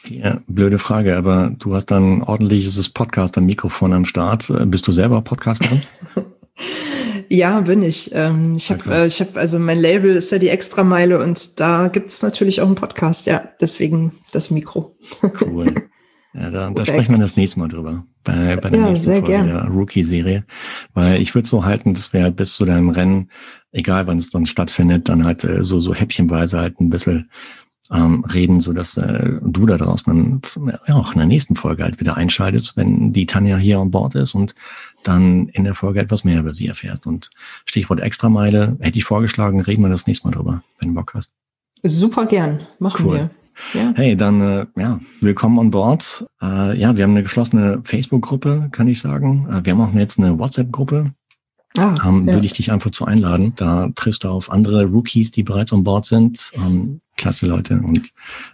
Ja, 0.09 0.41
blöde 0.47 0.79
Frage, 0.79 1.17
aber 1.17 1.53
du 1.59 1.75
hast 1.75 1.87
dann 1.87 2.23
ordentliches 2.23 2.89
Podcast-Mikrofon 2.91 3.93
am 3.93 4.05
Start. 4.05 4.53
Bist 4.67 4.87
du 4.87 4.93
selber 4.93 5.23
Podcaster? 5.23 5.81
ja, 7.31 7.61
bin 7.61 7.83
ich. 7.83 8.11
Ähm, 8.13 8.57
ich 8.57 8.71
habe, 8.71 8.95
äh, 8.95 9.07
ich 9.07 9.21
habe, 9.21 9.41
also 9.41 9.59
mein 9.59 9.81
Label 9.81 10.15
ist 10.15 10.31
ja 10.31 10.39
die 10.39 10.51
Extrameile 10.51 11.23
und 11.23 11.59
da 11.59 11.89
gibt's 11.89 12.23
natürlich 12.23 12.61
auch 12.61 12.67
einen 12.67 12.75
Podcast. 12.75 13.27
Ja, 13.27 13.49
deswegen 13.61 14.13
das 14.33 14.51
Mikro. 14.51 14.97
Cool. 15.41 15.75
Ja, 16.35 16.51
da, 16.51 16.71
da 16.71 16.85
sprechen 16.85 17.15
wir 17.15 17.21
das 17.21 17.37
nächste 17.37 17.61
Mal 17.61 17.69
drüber. 17.69 18.05
Bei, 18.25 18.57
bei 18.57 18.69
der 18.69 18.81
ja, 18.81 18.89
nächsten 18.89 19.13
Folge 19.13 19.29
gern. 19.29 19.47
der 19.47 19.69
Rookie-Serie. 19.69 20.45
Weil 20.93 21.23
ich 21.23 21.33
würde 21.35 21.47
so 21.47 21.65
halten, 21.65 21.95
dass 21.95 22.13
wir 22.13 22.25
halt 22.25 22.35
bis 22.35 22.57
zu 22.57 22.65
deinem 22.65 22.91
Rennen, 22.91 23.31
egal 23.71 24.09
wann 24.09 24.19
es 24.19 24.31
dann 24.31 24.45
stattfindet, 24.45 25.09
dann 25.09 25.25
halt 25.25 25.45
äh, 25.45 25.63
so, 25.63 25.81
so 25.81 25.95
häppchenweise 25.95 26.59
halt 26.59 26.81
ein 26.81 26.91
bisschen 26.91 27.31
ähm, 27.93 28.25
reden, 28.25 28.61
so 28.61 28.73
dass 28.73 28.97
äh, 28.97 29.33
du 29.43 29.67
da 29.67 29.77
draußen 29.77 30.41
dann 30.57 30.73
ja, 30.87 30.95
auch 30.95 31.13
in 31.13 31.19
der 31.19 31.27
nächsten 31.27 31.55
Folge 31.55 31.85
halt 31.85 32.01
wieder 32.01 32.17
einschaltest, 32.17 32.77
wenn 32.77 33.13
die 33.13 33.27
Tanja 33.27 33.57
hier 33.57 33.79
an 33.79 33.91
Bord 33.91 34.15
ist 34.15 34.35
und 34.35 34.55
dann 35.03 35.49
in 35.49 35.65
der 35.65 35.75
Folge 35.75 36.01
etwas 36.01 36.25
mehr 36.25 36.41
über 36.41 36.55
sie 36.55 36.67
erfährst. 36.67 37.07
Und 37.07 37.31
Stichwort 37.67 38.01
Extrameile 38.01 38.77
hätte 38.81 38.99
ich 38.99 39.05
vorgeschlagen, 39.05 39.61
reden 39.61 39.83
wir 39.83 39.91
das 39.91 40.07
nächste 40.07 40.29
Mal 40.29 40.35
drüber, 40.35 40.63
wenn 40.81 40.91
du 40.91 40.95
Bock 40.95 41.13
hast. 41.15 41.33
Super 41.83 42.27
gern, 42.27 42.61
machen 42.79 43.07
cool. 43.07 43.15
wir. 43.15 43.31
Ja. 43.73 43.93
Hey, 43.95 44.17
dann 44.17 44.41
äh, 44.41 44.67
ja, 44.77 44.99
willkommen 45.21 45.59
an 45.61 45.71
Bord. 45.71 46.27
Äh, 46.43 46.77
ja, 46.79 46.97
wir 46.97 47.05
haben 47.05 47.13
eine 47.13 47.23
geschlossene 47.23 47.83
Facebook-Gruppe, 47.85 48.69
kann 48.73 48.89
ich 48.89 48.99
sagen. 48.99 49.47
Äh, 49.49 49.65
wir 49.65 49.75
haben 49.75 49.81
auch 49.81 49.95
jetzt 49.95 50.19
eine 50.19 50.39
WhatsApp-Gruppe. 50.39 51.13
Ah, 51.77 51.95
ähm, 52.07 52.27
ja. 52.29 52.35
Würde 52.35 52.47
ich 52.47 52.53
dich 52.53 52.71
einfach 52.71 52.91
zu 52.91 53.05
einladen. 53.05 53.53
Da 53.57 53.89
triffst 53.95 54.25
du 54.25 54.29
auf 54.29 54.51
andere 54.51 54.85
Rookies, 54.85 55.33
die 55.33 55.43
bereits 55.43 55.73
an 55.73 55.83
Bord 55.83 56.07
sind. 56.07 56.53
Ähm, 56.55 57.01
klasse 57.17 57.47
Leute. 57.47 57.81
Und 57.81 58.13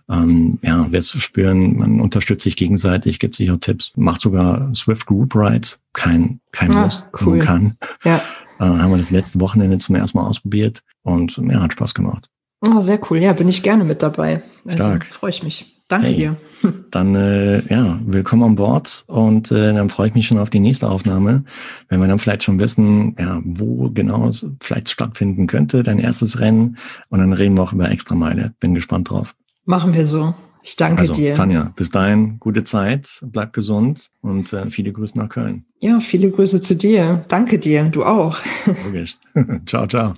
ähm, 0.08 0.58
ja, 0.62 0.90
wirst 0.90 1.14
du 1.14 1.20
spüren, 1.20 1.76
man 1.76 2.00
unterstützt 2.00 2.44
sich 2.44 2.56
gegenseitig, 2.56 3.18
gibt 3.18 3.34
sich 3.34 3.50
auch 3.50 3.58
Tipps, 3.58 3.92
macht 3.96 4.22
sogar 4.22 4.74
Swift 4.74 5.06
Group 5.06 5.34
Ride. 5.34 5.68
Kein, 5.92 6.40
kein 6.52 6.74
ah, 6.74 6.84
Muss, 6.84 7.04
cool. 7.20 7.36
man 7.36 7.46
kann. 7.46 7.76
Ja. 8.04 8.22
Äh, 8.58 8.64
haben 8.64 8.90
wir 8.90 8.98
das 8.98 9.10
letzte 9.10 9.40
Wochenende 9.40 9.78
zum 9.78 9.96
ersten 9.96 10.18
Mal 10.18 10.26
ausprobiert 10.26 10.82
und 11.02 11.36
ja, 11.36 11.60
hat 11.60 11.72
Spaß 11.72 11.94
gemacht. 11.94 12.28
Oh, 12.66 12.80
sehr 12.80 13.00
cool. 13.10 13.18
Ja, 13.18 13.32
bin 13.32 13.48
ich 13.48 13.62
gerne 13.62 13.84
mit 13.84 14.02
dabei. 14.02 14.42
Also. 14.66 14.96
Freue 15.10 15.30
ich 15.30 15.42
mich. 15.42 15.79
Danke 15.90 16.06
hey, 16.06 16.16
dir. 16.16 16.36
Dann 16.92 17.16
äh, 17.16 17.62
ja, 17.68 17.98
willkommen 18.06 18.44
an 18.44 18.54
Bord 18.54 19.02
und 19.08 19.50
äh, 19.50 19.74
dann 19.74 19.88
freue 19.88 20.06
ich 20.08 20.14
mich 20.14 20.28
schon 20.28 20.38
auf 20.38 20.48
die 20.48 20.60
nächste 20.60 20.88
Aufnahme, 20.88 21.42
wenn 21.88 22.00
wir 22.00 22.06
dann 22.06 22.18
vielleicht 22.18 22.44
schon 22.44 22.60
wissen, 22.60 23.16
ja, 23.18 23.40
wo 23.44 23.90
genau 23.90 24.28
es 24.28 24.46
vielleicht 24.60 24.90
stattfinden 24.90 25.48
könnte, 25.48 25.82
dein 25.82 25.98
erstes 25.98 26.38
Rennen 26.38 26.76
und 27.08 27.18
dann 27.18 27.32
reden 27.32 27.56
wir 27.56 27.62
auch 27.64 27.72
über 27.72 27.90
Extrameile. 27.90 28.54
Bin 28.60 28.74
gespannt 28.74 29.10
drauf. 29.10 29.34
Machen 29.64 29.92
wir 29.92 30.06
so. 30.06 30.34
Ich 30.62 30.76
danke 30.76 31.00
also, 31.00 31.14
dir. 31.14 31.34
Tanja, 31.34 31.72
bis 31.74 31.90
dahin 31.90 32.38
gute 32.38 32.62
Zeit, 32.62 33.08
bleib 33.22 33.52
gesund 33.52 34.10
und 34.20 34.52
äh, 34.52 34.70
viele 34.70 34.92
Grüße 34.92 35.18
nach 35.18 35.28
Köln. 35.28 35.64
Ja, 35.80 35.98
viele 35.98 36.30
Grüße 36.30 36.60
zu 36.60 36.76
dir. 36.76 37.24
Danke 37.26 37.58
dir, 37.58 37.84
du 37.84 38.04
auch. 38.04 38.38
Logisch. 38.84 39.16
ciao, 39.66 39.88
ciao. 39.88 40.14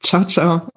Ciao, 0.00 0.24
ciao. 0.24 0.70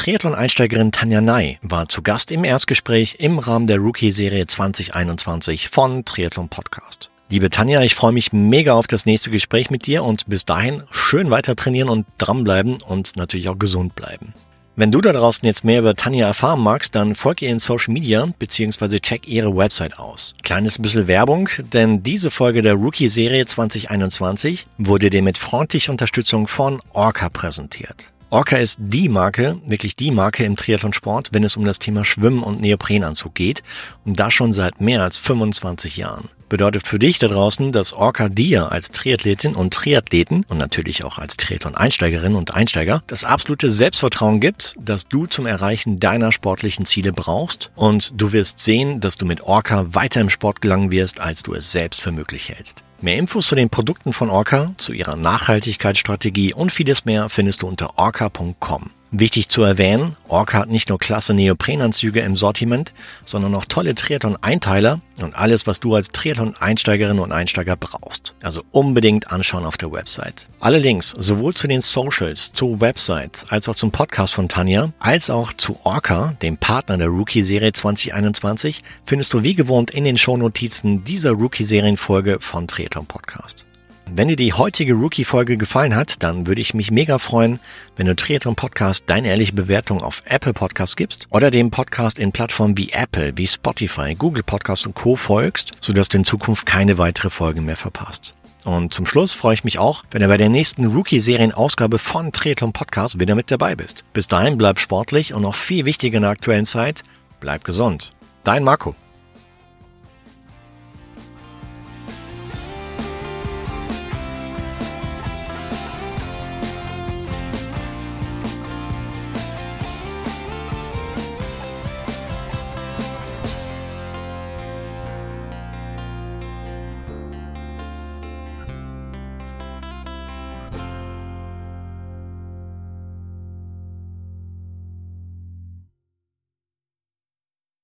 Triathlon-Einsteigerin 0.00 0.92
Tanja 0.92 1.20
Ney 1.20 1.58
war 1.60 1.86
zu 1.86 2.00
Gast 2.00 2.30
im 2.30 2.42
Erstgespräch 2.42 3.16
im 3.18 3.38
Rahmen 3.38 3.66
der 3.66 3.76
Rookie-Serie 3.76 4.46
2021 4.46 5.68
von 5.68 6.06
Triathlon 6.06 6.48
Podcast. 6.48 7.10
Liebe 7.28 7.50
Tanja, 7.50 7.82
ich 7.82 7.94
freue 7.94 8.12
mich 8.12 8.32
mega 8.32 8.72
auf 8.72 8.86
das 8.86 9.04
nächste 9.04 9.30
Gespräch 9.30 9.70
mit 9.70 9.86
dir 9.86 10.02
und 10.02 10.26
bis 10.26 10.46
dahin 10.46 10.84
schön 10.90 11.28
weiter 11.28 11.54
trainieren 11.54 11.90
und 11.90 12.06
dranbleiben 12.16 12.78
und 12.86 13.16
natürlich 13.16 13.50
auch 13.50 13.58
gesund 13.58 13.94
bleiben. 13.94 14.32
Wenn 14.74 14.90
du 14.90 15.02
da 15.02 15.12
draußen 15.12 15.44
jetzt 15.44 15.66
mehr 15.66 15.80
über 15.80 15.94
Tanja 15.94 16.28
erfahren 16.28 16.60
magst, 16.60 16.94
dann 16.94 17.14
folg 17.14 17.42
ihr 17.42 17.50
in 17.50 17.58
Social 17.58 17.92
Media 17.92 18.26
bzw. 18.38 19.00
check 19.00 19.28
ihre 19.28 19.54
Website 19.54 19.98
aus. 19.98 20.34
Kleines 20.42 20.78
bisschen 20.78 21.08
Werbung, 21.08 21.50
denn 21.74 22.02
diese 22.02 22.30
Folge 22.30 22.62
der 22.62 22.72
Rookie-Serie 22.72 23.44
2021 23.44 24.66
wurde 24.78 25.10
dir 25.10 25.20
mit 25.20 25.36
freundlicher 25.36 25.92
Unterstützung 25.92 26.46
von 26.46 26.80
Orca 26.94 27.28
präsentiert. 27.28 28.14
Orca 28.32 28.58
ist 28.58 28.78
die 28.80 29.08
Marke, 29.08 29.60
wirklich 29.66 29.96
die 29.96 30.12
Marke 30.12 30.44
im 30.44 30.56
Triathlonsport, 30.56 31.30
wenn 31.32 31.42
es 31.42 31.56
um 31.56 31.64
das 31.64 31.80
Thema 31.80 32.04
Schwimmen 32.04 32.44
und 32.44 32.60
Neoprenanzug 32.60 33.34
geht 33.34 33.64
und 34.04 34.20
das 34.20 34.32
schon 34.32 34.52
seit 34.52 34.80
mehr 34.80 35.02
als 35.02 35.16
25 35.16 35.96
Jahren. 35.96 36.28
Bedeutet 36.50 36.84
für 36.84 36.98
dich 36.98 37.20
da 37.20 37.28
draußen, 37.28 37.70
dass 37.70 37.92
Orca 37.92 38.28
dir 38.28 38.72
als 38.72 38.90
Triathletin 38.90 39.54
und 39.54 39.72
Triathleten 39.72 40.44
und 40.48 40.58
natürlich 40.58 41.04
auch 41.04 41.18
als 41.18 41.36
Triathlon-Einsteigerin 41.36 42.34
und 42.34 42.52
Einsteiger 42.52 43.04
das 43.06 43.22
absolute 43.22 43.70
Selbstvertrauen 43.70 44.40
gibt, 44.40 44.74
dass 44.76 45.06
du 45.06 45.26
zum 45.26 45.46
Erreichen 45.46 46.00
deiner 46.00 46.32
sportlichen 46.32 46.86
Ziele 46.86 47.12
brauchst 47.12 47.70
und 47.76 48.20
du 48.20 48.32
wirst 48.32 48.58
sehen, 48.58 48.98
dass 48.98 49.16
du 49.16 49.26
mit 49.26 49.42
Orca 49.42 49.94
weiter 49.94 50.20
im 50.20 50.28
Sport 50.28 50.60
gelangen 50.60 50.90
wirst, 50.90 51.20
als 51.20 51.44
du 51.44 51.54
es 51.54 51.70
selbst 51.70 52.00
für 52.00 52.10
möglich 52.10 52.48
hältst. 52.48 52.82
Mehr 53.00 53.16
Infos 53.16 53.46
zu 53.46 53.54
den 53.54 53.70
Produkten 53.70 54.12
von 54.12 54.28
Orca, 54.28 54.74
zu 54.76 54.92
ihrer 54.92 55.14
Nachhaltigkeitsstrategie 55.14 56.52
und 56.52 56.72
vieles 56.72 57.04
mehr 57.04 57.28
findest 57.28 57.62
du 57.62 57.68
unter 57.68 57.96
orca.com. 57.96 58.90
Wichtig 59.12 59.48
zu 59.48 59.64
erwähnen, 59.64 60.14
Orca 60.28 60.58
hat 60.58 60.70
nicht 60.70 60.88
nur 60.88 61.00
klasse 61.00 61.34
Neoprenanzüge 61.34 62.20
im 62.20 62.36
Sortiment, 62.36 62.94
sondern 63.24 63.56
auch 63.56 63.64
tolle 63.64 63.96
Triathlon-Einteiler 63.96 65.00
und 65.20 65.34
alles, 65.34 65.66
was 65.66 65.80
du 65.80 65.96
als 65.96 66.10
Triathlon-Einsteigerin 66.10 67.18
und 67.18 67.32
Einsteiger 67.32 67.74
brauchst. 67.74 68.34
Also 68.40 68.62
unbedingt 68.70 69.32
anschauen 69.32 69.66
auf 69.66 69.76
der 69.76 69.90
Website. 69.90 70.46
Alle 70.60 70.78
Links, 70.78 71.12
sowohl 71.18 71.54
zu 71.54 71.66
den 71.66 71.80
Socials, 71.80 72.52
zur 72.52 72.80
Website, 72.80 73.46
als 73.48 73.68
auch 73.68 73.74
zum 73.74 73.90
Podcast 73.90 74.32
von 74.32 74.48
Tanja, 74.48 74.90
als 75.00 75.28
auch 75.28 75.52
zu 75.54 75.80
Orca, 75.82 76.36
dem 76.40 76.56
Partner 76.56 76.96
der 76.96 77.08
Rookie-Serie 77.08 77.72
2021, 77.72 78.84
findest 79.06 79.34
du 79.34 79.42
wie 79.42 79.56
gewohnt 79.56 79.90
in 79.90 80.04
den 80.04 80.18
Shownotizen 80.18 81.02
dieser 81.02 81.32
Rookie-Serienfolge 81.32 82.38
von 82.38 82.68
Triathlon 82.68 83.06
Podcast. 83.06 83.64
Wenn 84.12 84.26
dir 84.26 84.36
die 84.36 84.52
heutige 84.52 84.94
Rookie-Folge 84.94 85.56
gefallen 85.56 85.94
hat, 85.94 86.22
dann 86.24 86.48
würde 86.48 86.60
ich 86.60 86.74
mich 86.74 86.90
mega 86.90 87.18
freuen, 87.18 87.60
wenn 87.94 88.06
du 88.06 88.16
Triathlon 88.16 88.56
Podcast 88.56 89.04
deine 89.06 89.28
ehrliche 89.28 89.52
Bewertung 89.52 90.02
auf 90.02 90.24
Apple 90.26 90.52
Podcast 90.52 90.96
gibst 90.96 91.28
oder 91.30 91.52
dem 91.52 91.70
Podcast 91.70 92.18
in 92.18 92.32
Plattformen 92.32 92.76
wie 92.76 92.90
Apple, 92.90 93.32
wie 93.36 93.46
Spotify, 93.46 94.16
Google 94.16 94.42
Podcast 94.42 94.84
und 94.86 94.96
Co. 94.96 95.14
folgst, 95.14 95.72
sodass 95.80 96.08
du 96.08 96.18
in 96.18 96.24
Zukunft 96.24 96.66
keine 96.66 96.98
weitere 96.98 97.30
Folge 97.30 97.60
mehr 97.60 97.76
verpasst. 97.76 98.34
Und 98.64 98.92
zum 98.92 99.06
Schluss 99.06 99.32
freue 99.32 99.54
ich 99.54 99.62
mich 99.62 99.78
auch, 99.78 100.02
wenn 100.10 100.22
du 100.22 100.28
bei 100.28 100.36
der 100.36 100.48
nächsten 100.48 100.86
Rookie-Serien-Ausgabe 100.86 101.98
von 101.98 102.32
Triathlon 102.32 102.72
Podcast 102.72 103.20
wieder 103.20 103.36
mit 103.36 103.52
dabei 103.52 103.76
bist. 103.76 104.04
Bis 104.12 104.26
dahin 104.26 104.58
bleib 104.58 104.80
sportlich 104.80 105.34
und 105.34 105.42
noch 105.42 105.54
viel 105.54 105.84
wichtiger 105.84 106.16
in 106.16 106.22
der 106.22 106.32
aktuellen 106.32 106.66
Zeit, 106.66 107.04
bleib 107.38 107.62
gesund. 107.62 108.12
Dein 108.42 108.64
Marco. 108.64 108.96